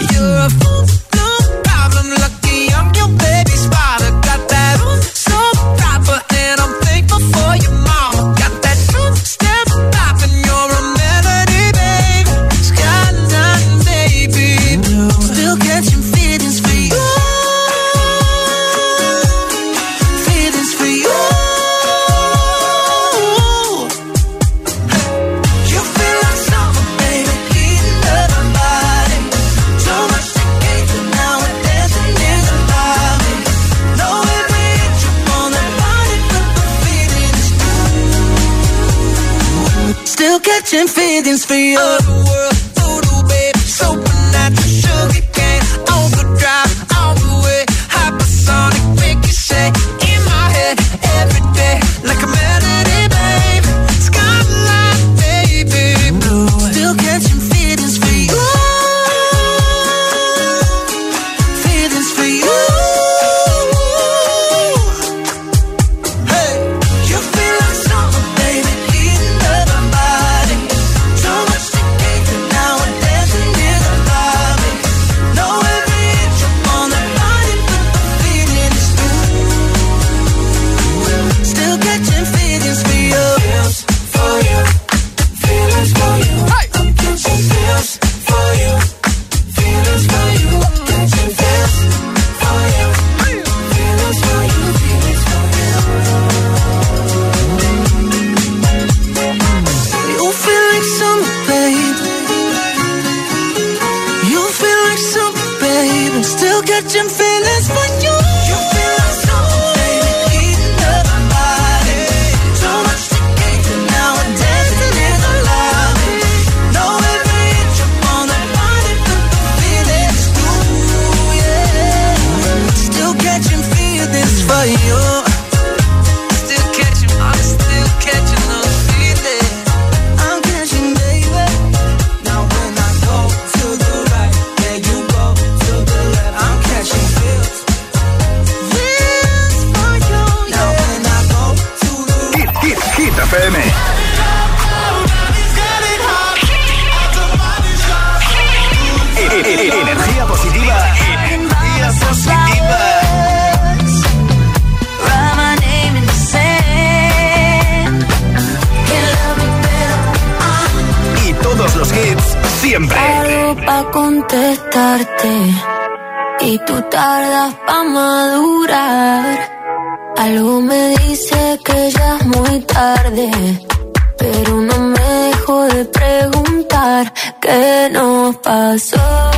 Preguntar 175.92 177.12
qué 177.40 177.88
nos 177.92 178.36
pasó. 178.36 179.30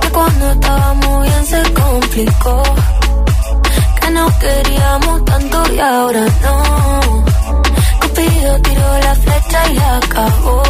Que 0.00 0.08
cuando 0.10 0.52
estábamos 0.52 1.22
bien 1.22 1.46
se 1.46 1.62
complicó, 1.72 2.62
que 4.00 4.10
no 4.10 4.26
queríamos 4.38 5.24
tanto 5.24 5.72
y 5.72 5.78
ahora 5.78 6.24
no. 6.42 7.24
Cupido 8.00 8.58
tiró 8.62 8.98
la 8.98 9.14
flecha 9.14 9.72
y 9.72 9.78
acabó. 9.78 10.62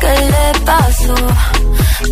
¿Qué 0.00 0.14
le 0.34 0.60
pasó? 0.64 1.14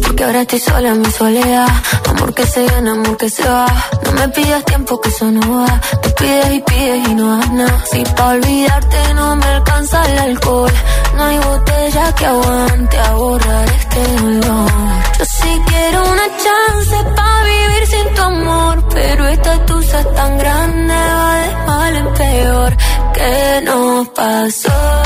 Porque 0.03 0.25
ahora 0.25 0.43
estoy 0.43 0.59
sola 0.59 0.89
en 0.91 1.01
mi 1.01 1.11
soledad. 1.11 1.69
Amor 2.09 2.35
que 2.35 2.47
se 2.47 2.67
gana, 2.67 2.93
amor 2.93 3.17
que 3.17 3.29
se 3.29 3.49
va. 3.49 3.67
No 4.05 4.13
me 4.13 4.29
pidas 4.29 4.65
tiempo 4.65 5.01
que 5.01 5.09
eso 5.09 5.31
no 5.31 5.59
va. 5.59 5.81
Te 6.03 6.11
pides 6.11 6.53
y 6.53 6.61
pides 6.61 7.09
y 7.09 7.15
no 7.15 7.39
das 7.39 7.51
nada. 7.53 7.85
Si 7.91 8.03
pa' 8.17 8.29
olvidarte 8.29 9.15
no 9.15 9.37
me 9.37 9.47
alcanza 9.47 10.05
el 10.13 10.19
alcohol. 10.19 10.73
No 11.17 11.25
hay 11.25 11.39
botella 11.39 12.15
que 12.15 12.27
aguante 12.27 12.99
a 12.99 13.13
borrar 13.15 13.69
este 13.71 14.17
dolor. 14.17 14.71
Yo 15.19 15.25
sí 15.25 15.63
quiero 15.67 15.99
una 16.13 16.27
chance 16.45 16.97
pa' 17.17 17.43
vivir 17.45 17.87
sin 17.87 18.15
tu 18.15 18.23
amor. 18.23 18.89
Pero 18.95 19.29
esta 19.29 19.67
tusa 19.67 20.01
es 20.01 20.15
tan 20.15 20.39
grande, 20.39 20.95
va 20.95 21.35
de 21.35 21.67
mal 21.67 21.97
en 21.97 22.15
peor. 22.15 22.77
¿Qué 23.15 23.61
nos 23.65 24.09
pasó? 24.09 25.03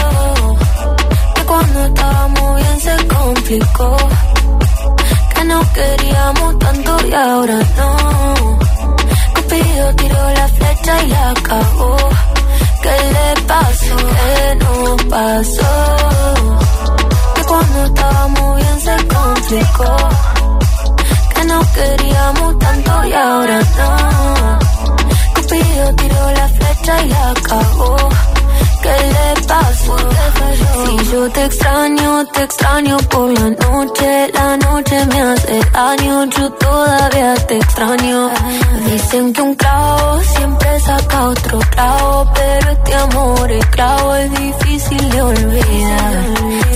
Que 1.34 1.42
cuando 1.42 1.84
estábamos 1.86 2.56
bien 2.56 2.80
se 2.80 3.06
complicó. 3.06 3.96
Que 5.46 5.52
no 5.52 5.72
queríamos 5.72 6.58
tanto 6.58 7.06
y 7.06 7.14
ahora 7.14 7.58
no. 7.76 8.58
Cupido 9.36 9.94
tiró 9.94 10.30
la 10.30 10.48
flecha 10.48 11.02
y 11.04 11.06
la 11.06 11.34
cagó. 11.40 11.96
¿Qué 12.82 12.96
le 13.14 13.42
pasó? 13.42 13.96
¿Qué 13.96 14.56
no 14.56 14.96
pasó? 15.08 15.72
Que 17.36 17.42
cuando 17.42 17.84
estábamos 17.84 18.56
bien 18.56 18.80
se 18.80 18.96
complicó. 19.06 19.96
Que 21.32 21.44
no 21.44 21.60
queríamos 21.74 22.58
tanto 22.58 23.06
y 23.06 23.12
ahora 23.12 23.60
no. 23.78 24.58
Cupido 25.36 25.94
tiró 25.94 26.30
la 26.32 26.48
flecha 26.48 27.02
y 27.04 27.08
la 27.08 27.34
cagó. 27.48 27.96
¿Qué 28.86 28.98
le 29.16 29.46
pasó? 29.46 29.96
Si 30.84 31.10
yo 31.10 31.28
te 31.30 31.44
extraño, 31.44 32.24
te 32.26 32.42
extraño 32.44 32.96
por 33.10 33.28
la 33.38 33.50
noche. 33.50 34.30
La 34.32 34.56
noche 34.56 35.06
me 35.06 35.20
hace 35.22 35.60
daño, 35.72 36.24
yo 36.26 36.50
todavía 36.52 37.34
te 37.48 37.56
extraño. 37.56 38.30
Dicen 38.86 39.32
que 39.32 39.42
un 39.42 39.54
clavo 39.56 40.20
siempre 40.34 40.80
saca 40.80 41.28
otro 41.28 41.58
clavo, 41.74 42.30
pero 42.34 42.70
este 42.70 42.94
amor, 42.94 43.50
el 43.50 43.66
clavo 43.70 44.14
es 44.14 44.30
difícil 44.40 45.10
de 45.10 45.22
olvidar. 45.22 46.14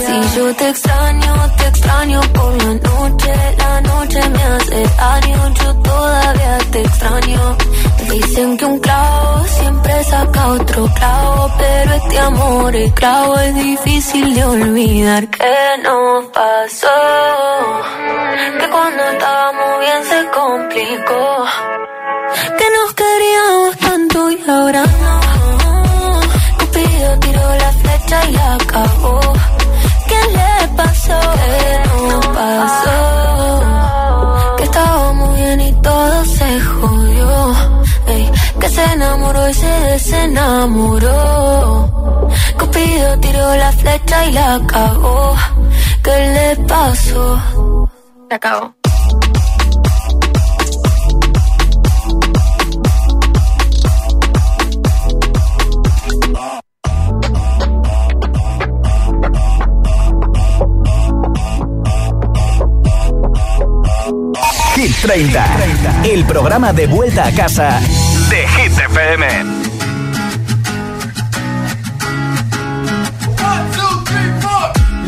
Si 0.04 0.36
yo 0.36 0.54
te 0.56 0.68
extraño, 0.68 1.32
te 1.58 1.66
extraño 1.68 2.20
por 2.34 2.52
la 2.64 2.74
noche. 2.74 3.32
La 3.58 3.80
noche 3.82 4.20
me 4.30 4.42
hace 4.42 4.78
daño, 4.96 5.54
yo 5.62 5.74
todavía 5.74 6.58
te 6.72 6.80
extraño. 6.80 7.56
Dicen 8.10 8.56
que 8.56 8.64
un 8.64 8.78
clavo 8.80 9.44
siempre 9.46 10.04
saca 10.04 10.48
otro 10.48 10.88
clavo, 10.94 11.52
pero 11.58 11.99
este 12.02 12.18
amor, 12.18 12.74
el 12.74 12.92
clavo 12.94 13.36
es 13.38 13.54
difícil 13.54 14.34
de 14.34 14.44
olvidar. 14.44 15.28
¿Qué 15.28 15.78
nos 15.82 16.24
pasó? 16.26 16.88
Que 18.58 18.68
cuando 18.70 19.02
estábamos 19.02 19.80
bien 19.80 20.04
se 20.04 20.30
complicó. 20.30 21.44
Que 22.58 22.64
nos 22.76 22.94
queríamos 22.94 23.76
tanto 23.78 24.30
y 24.30 24.42
ahora 24.48 24.84
no. 24.84 25.20
Cupido 26.58 27.18
tiró 27.20 27.54
la 27.56 27.72
flecha 27.72 28.30
y 28.30 28.36
acabó. 28.36 29.20
¿Qué 30.08 30.20
le 30.36 30.68
pasó? 30.76 31.18
¿Qué 31.36 31.80
nos 31.88 32.26
pasó? 32.28 32.96
Que 34.56 34.64
estábamos 34.64 35.36
bien 35.36 35.60
y 35.60 35.72
todo 35.82 36.24
se 36.24 36.60
jodió. 36.60 37.54
Que 38.60 38.68
se 38.68 38.84
enamoró 38.92 39.48
y 39.48 39.54
se 39.54 39.80
desenamoró. 39.90 41.89
Tiró 43.20 43.56
la 43.56 43.72
flecha 43.72 44.26
y 44.26 44.32
la 44.32 44.60
cagó. 44.66 45.36
¿Qué 46.02 46.56
le 46.56 46.66
pasó? 46.66 47.88
Se 48.28 48.34
acabó. 48.34 48.74
Hit 64.74 64.96
30, 65.02 66.04
el 66.04 66.24
programa 66.24 66.72
de 66.72 66.86
vuelta 66.86 67.26
a 67.26 67.32
casa 67.32 67.80
de 68.30 68.48
Hit 68.48 68.78
FM. 68.78 69.59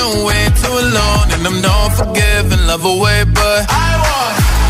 Are 0.00 0.24
way 0.24 0.48
too 0.62 0.72
alone, 0.72 1.28
and 1.34 1.46
I'm 1.46 1.60
not 1.60 1.90
forgiving, 1.90 2.66
love 2.66 2.86
away, 2.86 3.24
but 3.24 3.66
I 3.68 3.90
want 4.00 4.69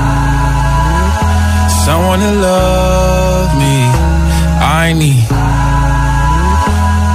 to 2.19 2.31
love 2.31 3.57
me. 3.57 3.75
I 4.59 4.93
need 4.93 5.27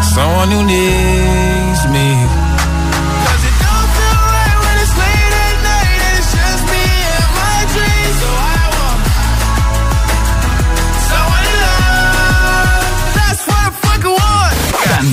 someone 0.03 0.51
who 0.51 0.65
needs 0.65 1.46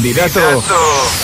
Candidato 0.04 0.42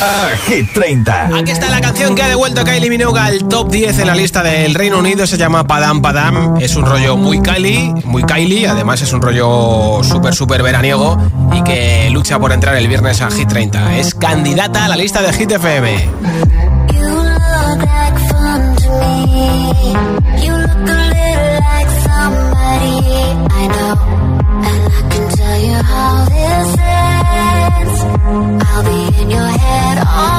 a 0.02 0.38
Hit 0.48 0.72
30. 0.72 1.36
Aquí 1.36 1.52
está 1.52 1.70
la 1.70 1.82
canción 1.82 2.16
que 2.16 2.24
ha 2.24 2.30
devuelto 2.30 2.64
Kylie 2.64 2.90
Minogue 2.90 3.20
al 3.20 3.46
top 3.50 3.70
10 3.70 4.00
en 4.00 4.08
la 4.08 4.16
lista 4.16 4.42
del 4.42 4.74
Reino 4.74 5.00
Unido. 5.00 5.28
Se 5.28 5.38
llama 5.38 5.68
Padam 5.68 6.02
Padam. 6.02 6.56
Es 6.62 6.78
un 6.78 6.86
rollo 6.86 7.18
muy 7.18 7.42
Kylie, 7.42 7.94
muy 8.06 8.24
Kylie. 8.24 8.70
Además, 8.70 9.02
es 9.02 9.12
un 9.12 9.22
rollo 9.22 10.02
súper, 10.02 10.34
súper 10.34 10.64
veraniego 10.64 11.18
y 11.52 11.62
que 11.64 12.10
lucha 12.12 12.40
por 12.40 12.54
entrar 12.54 12.78
el 12.78 12.88
viernes 12.88 13.20
a 13.20 13.30
Hit 13.30 13.50
30. 13.50 13.98
Es 13.98 14.16
candidata 14.16 14.86
a 14.86 14.88
la 14.88 14.96
lista 14.96 15.22
de 15.22 15.34
Hit 15.34 15.52
FM. 15.52 16.10
You 16.94 17.10
a 17.12 17.80
I 23.52 23.68
know. 23.68 23.96
And 24.64 24.94
I 24.94 25.02
can 25.12 25.30
tell 25.36 25.84
how. 25.84 26.29
I'll 28.22 28.84
be 28.84 29.22
in 29.22 29.30
your 29.30 29.48
head 29.48 30.04
all 30.06 30.39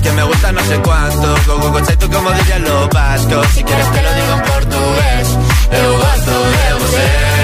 que 0.00 0.12
me 0.12 0.22
gusta 0.22 0.52
no 0.52 0.60
sé 0.64 0.78
cuánto, 0.80 1.34
go, 1.46 1.70
go, 1.72 1.80
tú 1.98 2.10
como 2.10 2.30
dirían 2.32 2.62
los 2.62 2.88
vascos. 2.90 3.46
Si 3.54 3.64
quieres 3.64 3.92
te 3.92 4.02
lo 4.02 4.14
digo 4.14 4.32
en 4.34 4.42
portugués, 4.42 5.28
eu 5.72 5.92
gosto 5.98 6.30
de 6.30 6.74
você. 6.84 7.37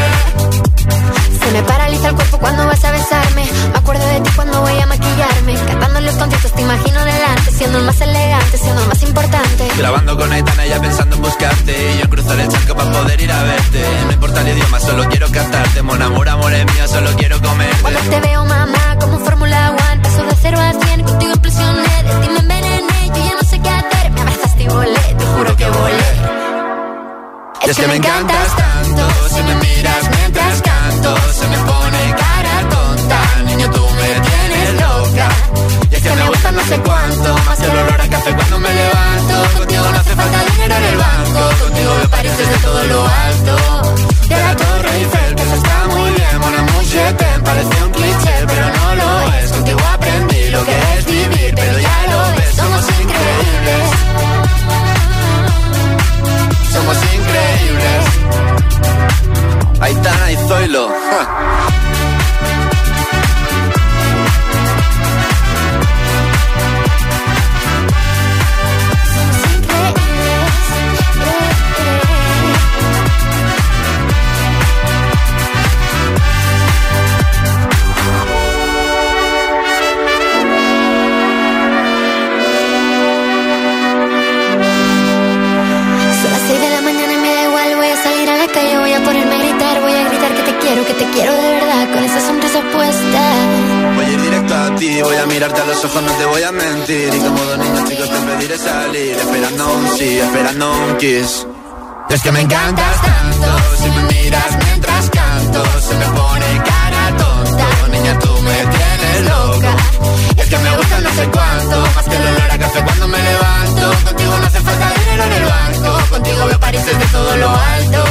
Me 1.55 1.63
paraliza 1.63 2.09
el 2.09 2.17
cuerpo 2.17 2.39
cuando 2.39 2.67
vas 2.67 2.85
a 2.85 2.91
besarme. 2.91 3.45
Me 3.71 3.79
acuerdo 3.79 4.05
de 4.09 4.21
ti 4.23 4.31
cuando 4.35 4.61
voy 4.61 4.77
a 4.77 4.87
maquillarme. 4.87 5.55
Cantando 5.69 6.01
los 6.01 6.17
conciertos 6.17 6.53
te 6.53 6.63
imagino 6.63 7.05
delante. 7.05 7.53
Siendo 7.53 7.79
el 7.79 7.85
más 7.85 8.01
elegante, 8.01 8.59
siendo 8.59 8.83
el 8.83 8.89
más 8.89 9.03
importante. 9.05 9.69
Grabando 9.79 10.17
con 10.19 10.33
Aitana 10.33 10.67
ya 10.67 10.81
pensando 10.81 11.15
en 11.15 11.23
buscarte. 11.23 11.95
Y 11.95 11.99
yo 12.01 12.11
cruzar 12.11 12.41
el 12.41 12.49
charco 12.49 12.75
para 12.75 12.91
poder 12.91 13.21
ir 13.21 13.31
a 13.31 13.43
verte. 13.45 13.87
No 14.07 14.13
importa 14.15 14.41
el 14.41 14.49
idioma, 14.49 14.81
solo 14.81 15.09
quiero 15.09 15.31
cantarte. 15.31 15.83
Mon 15.83 16.03
amor, 16.03 16.29
amor 16.29 16.53
es 16.53 16.65
mío, 16.75 16.89
solo 16.89 17.11
quiero 17.17 17.41
comer. 17.41 17.71
Cuando 17.83 18.01
te 18.01 18.21
veo, 18.21 18.45
mamá, 18.45 18.99
como 19.01 19.19
Fórmula 19.21 19.71
One. 19.71 20.03
Paso 20.03 20.25
de 20.25 20.35
cero 20.43 20.59
a 20.61 20.73
cien, 20.85 21.05
contigo 21.05 21.33
impresioné. 21.35 22.03
De 22.03 22.15
ti 22.21 22.29
me 22.33 22.41
envenené, 22.41 23.07
yo 23.15 23.25
ya 23.29 23.35
no 23.41 23.49
sé 23.49 23.61
qué 23.61 23.71
hacer. 23.71 24.11
Me 24.11 24.21
abrazaste 24.23 24.63
y 24.65 24.67
volé, 24.67 25.15
te 25.19 25.25
juro 25.25 25.57
que 25.57 25.67
volé. 25.69 26.45
Es 27.63 27.77
que 27.79 27.87
me 27.87 27.97
encantas 27.97 28.57
tanto, 28.57 29.29
si 29.29 29.43
me 29.43 29.55
miras 29.55 30.11
mientras 30.11 30.61
canto, 30.61 30.74
se 31.05 31.47
me 31.49 31.59
pone 31.59 32.15
cara 32.17 32.69
tonta, 32.71 33.21
niño 33.45 33.71
tú 33.71 33.87
me 34.01 34.09
tienes 34.27 34.69
loca. 34.81 35.29
Y 35.91 35.95
es 35.97 36.03
que 36.03 36.11
me 36.11 36.29
gusta 36.29 36.53
no 36.53 36.65
sé 36.65 36.79
cuánto, 36.81 37.39
más 37.47 37.61
el 37.61 37.71
olor 37.71 38.01
a 38.01 38.09
café 38.09 38.35
cuando 38.35 38.59
me 38.59 38.73
levanto. 38.73 39.59
Contigo 39.59 39.85
no 39.93 39.99
hace 39.99 40.15
falta 40.15 40.39
dinero 40.53 40.75
en 40.77 40.85
el 40.85 40.97
banco, 40.97 41.41
contigo 41.63 41.93
me 42.01 42.09
pareces 42.09 42.49
de 42.49 42.57
todo 42.57 42.85
lo 42.85 43.07
alto. 43.07 43.55
De 44.29 44.37
la 44.37 44.57
Torre 44.57 44.97
Eiffel, 44.97 45.35
que 45.37 45.43
eso 45.43 45.55
está 45.55 45.77
muy 45.89 46.11
bien, 46.11 46.41
mon 46.41 46.55
amour, 46.55 46.85
je 46.85 47.13
t'aime, 47.19 47.45
parece 47.45 47.85
un 47.85 47.93
cliché, 47.93 48.35
pero 48.47 48.67
no 48.79 48.95
lo 48.95 49.37
es. 49.37 49.53
Contigo 49.53 49.81
aprendí 49.93 50.49
lo 50.51 50.65
que 50.65 50.77
es 50.97 51.05
vivir, 51.05 51.55
Huh. 61.17 61.74
Es 102.15 102.23
que 102.23 102.31
me 102.31 102.41
encantas 102.43 103.03
tanto, 103.03 103.59
si 103.77 103.91
me 103.91 104.03
miras 104.15 104.59
mientras 104.65 105.11
canto, 105.11 105.65
se 105.81 105.95
me 105.97 106.07
pone 106.07 106.47
cara 106.65 107.17
tonta. 107.17 107.67
Niña, 107.91 108.19
tú 108.21 108.33
me 108.43 108.57
tienes 108.77 109.21
loca. 109.29 109.77
Es 110.37 110.47
que 110.49 110.59
me 110.59 110.77
gusta 110.77 111.01
no 111.01 111.11
sé 111.11 111.29
cuánto, 111.33 111.81
más 111.95 112.05
que 112.05 112.17
el 112.17 112.23
olor 112.23 112.51
a 112.53 112.59
café 112.59 112.85
cuando 112.85 113.09
me 113.09 113.19
levanto. 113.19 114.05
Contigo 114.05 114.39
no 114.39 114.47
hace 114.47 114.61
falta 114.61 114.93
dinero 115.01 115.25
en 115.25 115.33
el 115.33 115.45
banco, 115.45 116.11
contigo 116.11 116.47
veo 116.47 116.61
París 116.61 116.87
desde 116.87 117.07
todo 117.07 117.37
lo 117.37 117.49
alto. 117.51 118.05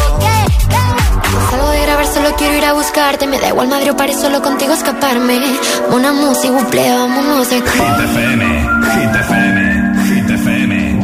Salgo 1.50 1.70
de 1.70 1.82
grabar, 1.82 2.08
solo 2.08 2.36
quiero 2.36 2.58
ir 2.58 2.66
a 2.66 2.74
buscarte. 2.74 3.26
Me 3.28 3.40
da 3.40 3.48
igual 3.50 3.70
Madrid 3.70 3.92
o 3.92 3.96
París, 3.98 4.18
solo 4.20 4.42
contigo 4.42 4.74
escaparme. 4.74 5.40
Una 5.92 6.12
música, 6.12 6.52
buple, 6.52 6.92
vámonos 6.92 7.50
de 7.50 7.56
aquí. 7.58 7.70
Hit 7.70 8.00
FM, 8.10 8.68
Hit 8.96 9.16
FM, 9.16 10.04
Hit 10.04 10.30
FM, 10.30 11.04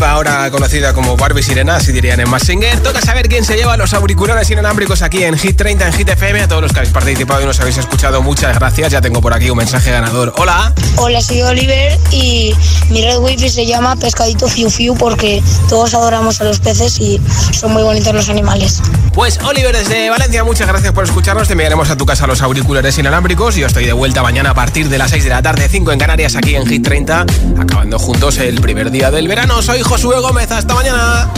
Ahora 0.00 0.50
conocida 0.50 0.92
como 0.94 1.16
Barbie 1.16 1.42
Sirena, 1.42 1.76
así 1.76 1.92
dirían 1.92 2.20
en 2.20 2.30
Massinger. 2.30 2.80
Toca 2.80 3.00
saber 3.00 3.28
quién 3.28 3.44
se 3.44 3.56
lleva 3.56 3.76
los 3.76 3.92
auriculares 3.92 4.50
inalámbricos 4.50 5.02
aquí 5.02 5.22
en 5.22 5.36
Hit 5.36 5.56
30 5.56 5.86
en 5.86 5.92
Hit 5.92 6.08
FM. 6.08 6.40
A 6.42 6.48
todos 6.48 6.62
los 6.62 6.72
que 6.72 6.78
habéis 6.78 6.92
participado 6.92 7.42
y 7.42 7.46
nos 7.46 7.60
habéis 7.60 7.78
escuchado, 7.78 8.22
muchas 8.22 8.58
gracias. 8.58 8.92
Ya 8.92 9.00
tengo 9.00 9.20
por 9.20 9.34
aquí 9.34 9.50
un 9.50 9.58
mensaje 9.58 9.90
ganador. 9.90 10.32
Hola. 10.38 10.72
Hola, 10.96 11.20
soy 11.20 11.42
Oliver 11.42 11.98
y 12.10 12.54
mi 12.90 13.02
red 13.02 13.18
wifi 13.18 13.48
se 13.48 13.66
llama 13.66 13.96
Pescadito 13.96 14.48
Fiu 14.48 14.70
Fiu 14.70 14.96
porque 14.96 15.42
todos 15.68 15.94
adoramos 15.94 16.40
a 16.40 16.44
los 16.44 16.60
peces 16.60 16.98
y 17.00 17.20
son 17.52 17.72
muy 17.72 17.82
bonitos 17.82 18.14
los 18.14 18.28
animales. 18.28 18.80
Pues 19.12 19.38
Oliver 19.44 19.76
desde 19.76 20.08
Valencia, 20.08 20.42
muchas 20.44 20.66
gracias 20.66 20.92
por 20.92 21.04
escucharnos. 21.04 21.46
Te 21.46 21.52
enviaremos 21.52 21.90
a 21.90 21.96
tu 21.96 22.06
casa 22.06 22.26
los 22.26 22.40
auriculares 22.40 22.96
inalámbricos. 22.96 23.56
Yo 23.56 23.66
estoy 23.66 23.84
de 23.84 23.92
vuelta 23.92 24.22
mañana 24.22 24.50
a 24.50 24.54
partir 24.54 24.88
de 24.88 24.96
las 24.96 25.10
6 25.10 25.24
de 25.24 25.30
la 25.30 25.42
tarde, 25.42 25.68
5 25.68 25.92
en 25.92 25.98
Canarias, 25.98 26.34
aquí 26.34 26.54
en 26.54 26.66
Hit 26.66 26.84
30, 26.84 27.26
acabando 27.58 27.98
juntos 27.98 28.38
el 28.38 28.60
primer 28.60 28.90
día 28.90 29.10
del 29.10 29.28
verano. 29.28 29.60
Soy 29.60 29.81
Josué 29.84 30.20
Gómez, 30.20 30.50
hasta 30.50 30.74
mañana. 30.74 31.28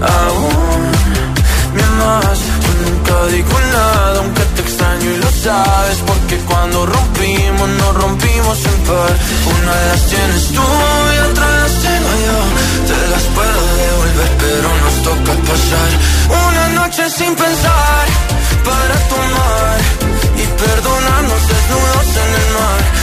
aún 0.00 0.92
me 1.74 1.82
amas. 1.82 2.38
Yo 2.64 2.72
nunca 2.84 3.26
digo 3.26 3.60
nada 3.72 4.18
aunque 4.18 4.42
te 4.54 4.62
extraño 4.62 5.10
y 5.10 5.16
lo 5.16 5.30
sabes. 5.30 5.98
Porque 6.06 6.36
cuando 6.48 6.86
rompimos 6.86 7.68
nos 7.68 7.94
rompimos 7.94 8.58
en 8.64 8.78
par. 8.88 9.14
Una 9.54 9.72
de 9.80 9.86
las 9.90 10.06
tienes 10.06 10.44
tú 10.48 10.62
y 10.62 11.18
otra 11.30 11.46
las 11.60 11.72
tengo 11.86 12.10
yo. 12.26 12.70
Te 12.90 13.08
las 13.12 13.22
puedo 13.36 13.60
devolver 13.82 14.30
pero 14.38 14.68
nos 14.82 14.96
toca 15.04 15.32
pasar 15.48 15.90
Una 16.48 16.68
noche 16.80 17.08
sin 17.10 17.34
pensar 17.36 18.06
para 18.64 18.96
tomar 19.08 19.78
Y 20.36 20.44
perdonarnos 20.62 21.42
desnudos 21.48 22.08
en 22.24 22.30
el 22.40 22.48
mar 22.58 22.99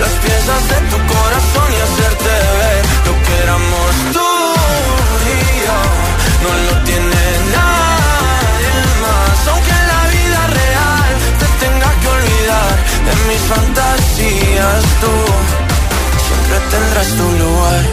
las 0.00 0.12
piezas 0.24 0.62
de 0.72 0.78
tu 0.90 0.98
corazón 1.14 1.68
y 1.72 1.80
hacerte 1.86 2.32
ver 2.60 2.82
lo 3.06 3.14
que 3.24 3.32
éramos 3.44 3.90
tú 4.14 4.30
y 5.32 5.38
yo. 5.64 5.78
No 6.44 6.50
lo 6.66 6.74
tiene 6.84 7.22
nadie 7.56 8.74
más, 9.04 9.38
aunque 9.50 9.72
en 9.80 9.86
la 9.94 10.02
vida 10.16 10.40
real 10.60 11.10
te 11.40 11.46
tenga 11.64 11.90
que 12.00 12.08
olvidar. 12.18 12.72
En 13.12 13.18
mis 13.28 13.42
fantasías 13.52 14.82
tú 15.02 15.14
siempre 16.26 16.56
tendrás 16.72 17.08
tu 17.18 17.26
lugar. 17.42 17.84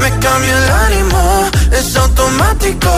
Me 0.00 0.10
cambia 0.18 0.58
el 0.58 0.70
ánimo, 0.70 1.50
es 1.72 1.96
automático 1.96 2.90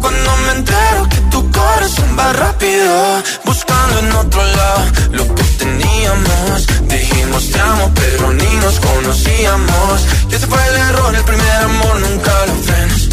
Cuando 0.00 0.36
me 0.46 0.52
entero 0.52 1.08
que 1.10 1.16
corazón 1.52 2.16
va 2.18 2.32
rápido 2.32 3.22
Buscando 3.44 3.98
en 4.00 4.12
otro 4.12 4.42
lado 4.42 4.84
lo 5.12 5.34
que 5.34 5.42
teníamos. 5.58 6.66
Dijimos 6.88 7.50
te 7.50 7.60
amo 7.60 7.90
pero 7.94 8.32
ni 8.32 8.56
nos 8.56 8.80
conocíamos 8.80 9.94
Y 10.30 10.34
ese 10.34 10.46
fue 10.46 10.58
el 10.68 10.76
error, 10.76 11.14
el 11.14 11.24
primer 11.24 11.56
amor 11.62 12.00
nunca 12.00 12.32
lo 12.46 12.54
frenas 12.66 13.08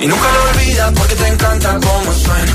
Y 0.00 0.06
nunca 0.06 0.26
lo 0.32 0.50
olvidas 0.50 0.92
porque 0.96 1.14
te 1.14 1.26
encanta 1.28 1.78
como 1.80 2.12
suena. 2.12 2.54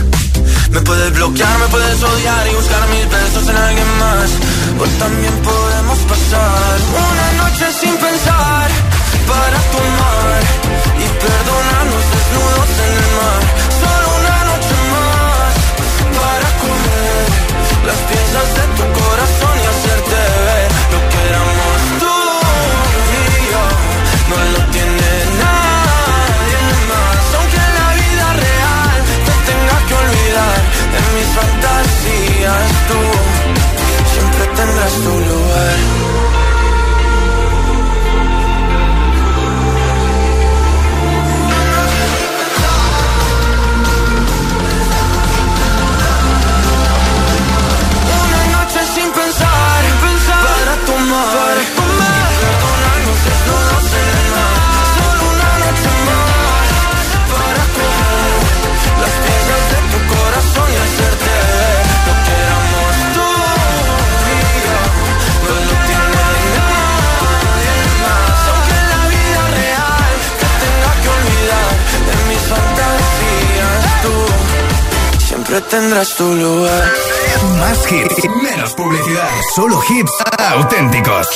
Me 0.72 0.80
puedes 0.82 1.14
bloquear, 1.14 1.60
me 1.60 1.68
puedes 1.68 2.02
odiar 2.02 2.48
y 2.48 2.56
buscar 2.56 2.88
mis 2.90 3.10
besos 3.10 3.50
en 3.50 3.58
alguien 3.58 3.98
más. 4.00 4.30
O 4.80 4.86
también 5.04 5.34
podemos 5.44 6.00
pasar 6.00 6.78
una 6.96 7.44
noche 7.44 7.66
sin 7.80 7.96
pensar 7.98 8.70
para 9.28 9.60
tomar 9.76 10.42
y 10.98 11.06
perdonarnos 11.24 12.04
desnudos 12.14 12.70
en 12.86 12.94
el 13.04 13.12
mar. 13.20 13.71
Las 18.34 18.44
piezas 18.44 18.56
de 18.56 18.66
tu 18.78 18.86
corazón 19.00 19.56
y 19.58 19.66
hacerte 19.72 20.18
ver 20.48 20.70
lo 20.94 21.00
que 21.10 21.20
éramos 21.30 21.80
tú 22.02 22.16
y 23.18 23.52
yo. 23.52 23.64
No 24.30 24.38
lo 24.54 24.62
tiene 24.72 25.12
nadie 25.42 26.60
más, 26.92 27.24
aunque 27.38 27.58
en 27.68 27.74
la 27.80 27.90
vida 28.02 28.28
real 28.46 29.00
te 29.26 29.34
tenga 29.50 29.78
que 29.88 29.94
olvidar. 30.04 30.58
En 30.98 31.06
mis 31.16 31.30
fantasías 31.38 32.68
tú 32.88 33.00
siempre 34.14 34.44
tendrás 34.56 34.94
tu 34.94 35.14
lugar. 35.30 36.21
Tendrás 75.60 76.16
tu 76.16 76.24
lugar. 76.24 76.94
Más 77.60 77.92
hits, 77.92 78.24
menos 78.42 78.74
publicidad. 78.74 79.28
Solo 79.54 79.82
hits 79.90 80.12
auténticos. 80.56 81.28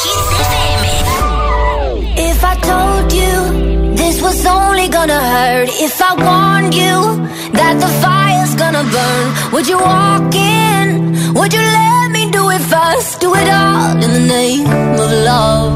If 2.16 2.44
I 2.44 2.56
told 2.62 3.12
you 3.12 3.96
this 3.96 4.22
was 4.22 4.46
only 4.46 4.88
gonna 4.88 5.20
hurt, 5.20 5.70
if 5.82 6.00
I 6.02 6.14
warned 6.16 6.74
you 6.74 7.28
that 7.54 7.78
the 7.80 7.90
fire's 8.02 8.56
gonna 8.56 8.84
burn, 8.84 9.52
would 9.52 9.68
you 9.68 9.78
walk 9.78 10.34
in? 10.34 11.34
Would 11.34 11.54
you 11.54 11.62
let 11.62 12.12
me 12.12 12.32
do 12.32 12.50
it 12.52 12.62
first? 12.62 13.20
Do 13.20 13.36
it 13.36 13.50
all 13.50 14.02
in 14.02 14.12
the 14.14 14.26
name 14.28 14.68
of 14.98 15.12
love. 15.26 15.74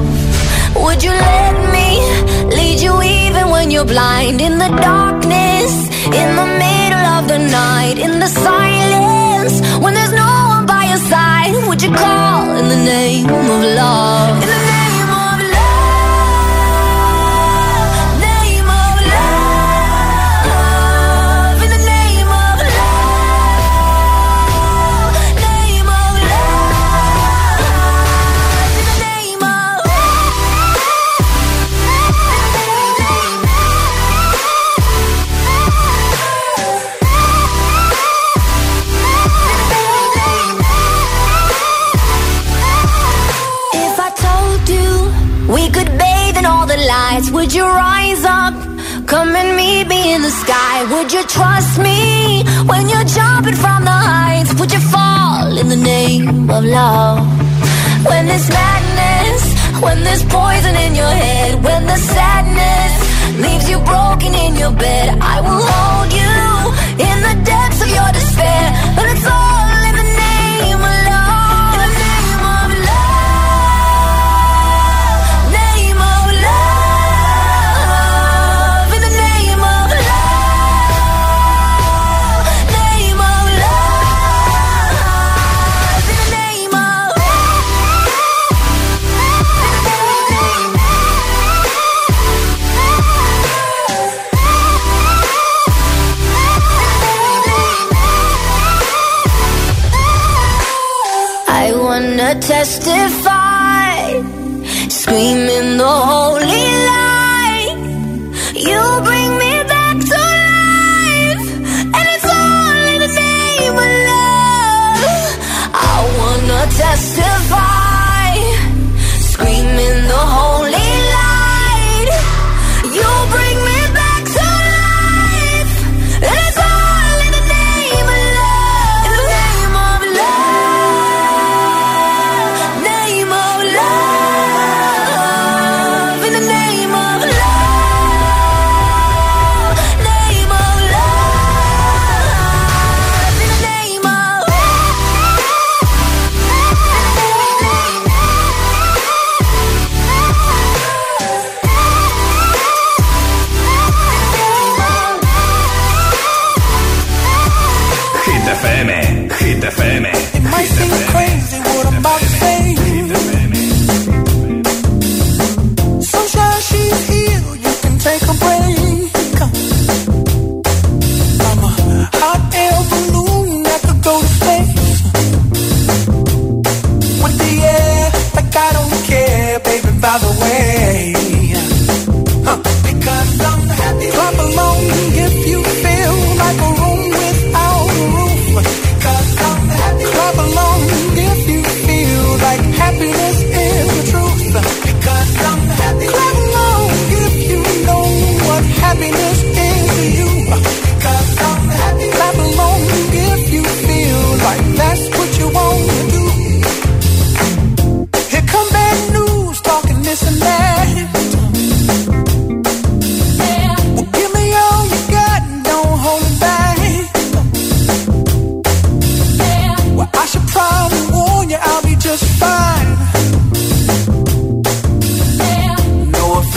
Would 0.75 1.03
you 1.03 1.11
let 1.11 1.55
me 1.73 1.99
lead 2.55 2.79
you 2.79 3.01
even 3.03 3.49
when 3.49 3.69
you're 3.69 3.85
blind? 3.85 4.39
In 4.39 4.57
the 4.57 4.69
darkness, 4.69 4.98
in 7.99 8.19
the 8.19 8.27
silence, 8.27 9.61
when 9.83 9.93
there's 9.93 10.13
no 10.13 10.31
one 10.55 10.65
by 10.65 10.85
your 10.85 10.97
side, 10.97 11.51
would 11.67 11.81
you 11.81 11.91
call 11.91 12.55
in 12.55 12.69
the 12.69 12.77
name 12.77 13.25
of 13.29 13.63
love? 13.75 14.68
Would 47.27 47.53
you 47.53 47.65
rise 47.65 48.23
up? 48.23 48.53
Come 49.05 49.35
and 49.35 49.57
meet 49.57 49.87
me 49.87 50.13
in 50.15 50.21
the 50.21 50.31
sky. 50.31 50.75
Would 50.93 51.11
you 51.11 51.23
trust 51.23 51.77
me 51.77 52.43
when 52.65 52.87
you're 52.87 53.09
jumping 53.17 53.55
from 53.55 53.83
the 53.83 53.97
heights? 54.11 54.53
Would 54.59 54.71
you 54.71 54.79
fall 54.79 55.57
in 55.57 55.67
the 55.67 55.75
name 55.75 56.49
of 56.49 56.63
love? 56.63 57.19
When 58.09 58.25
there's 58.25 58.49
madness, 58.49 59.41
when 59.83 60.03
there's 60.05 60.23
poison 60.25 60.75
in 60.85 60.95
your 60.95 61.13
head, 61.23 61.61
when 61.61 61.85
the 61.85 61.97
sadness 61.97 62.93
leaves 63.43 63.69
you 63.69 63.79
broken 63.79 64.33
in 64.33 64.55
your 64.55 64.71
bed, 64.71 65.19
I 65.19 65.41
will 65.41 65.63
hold 65.73 66.09
you 66.21 66.35
in 67.07 67.17
the 67.27 67.35
depths 67.43 67.81
of 67.81 67.89
your 67.89 68.09
despair. 68.13 68.63
Testify, 102.59 104.21
screaming 104.89 105.48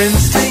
difference 0.03 0.41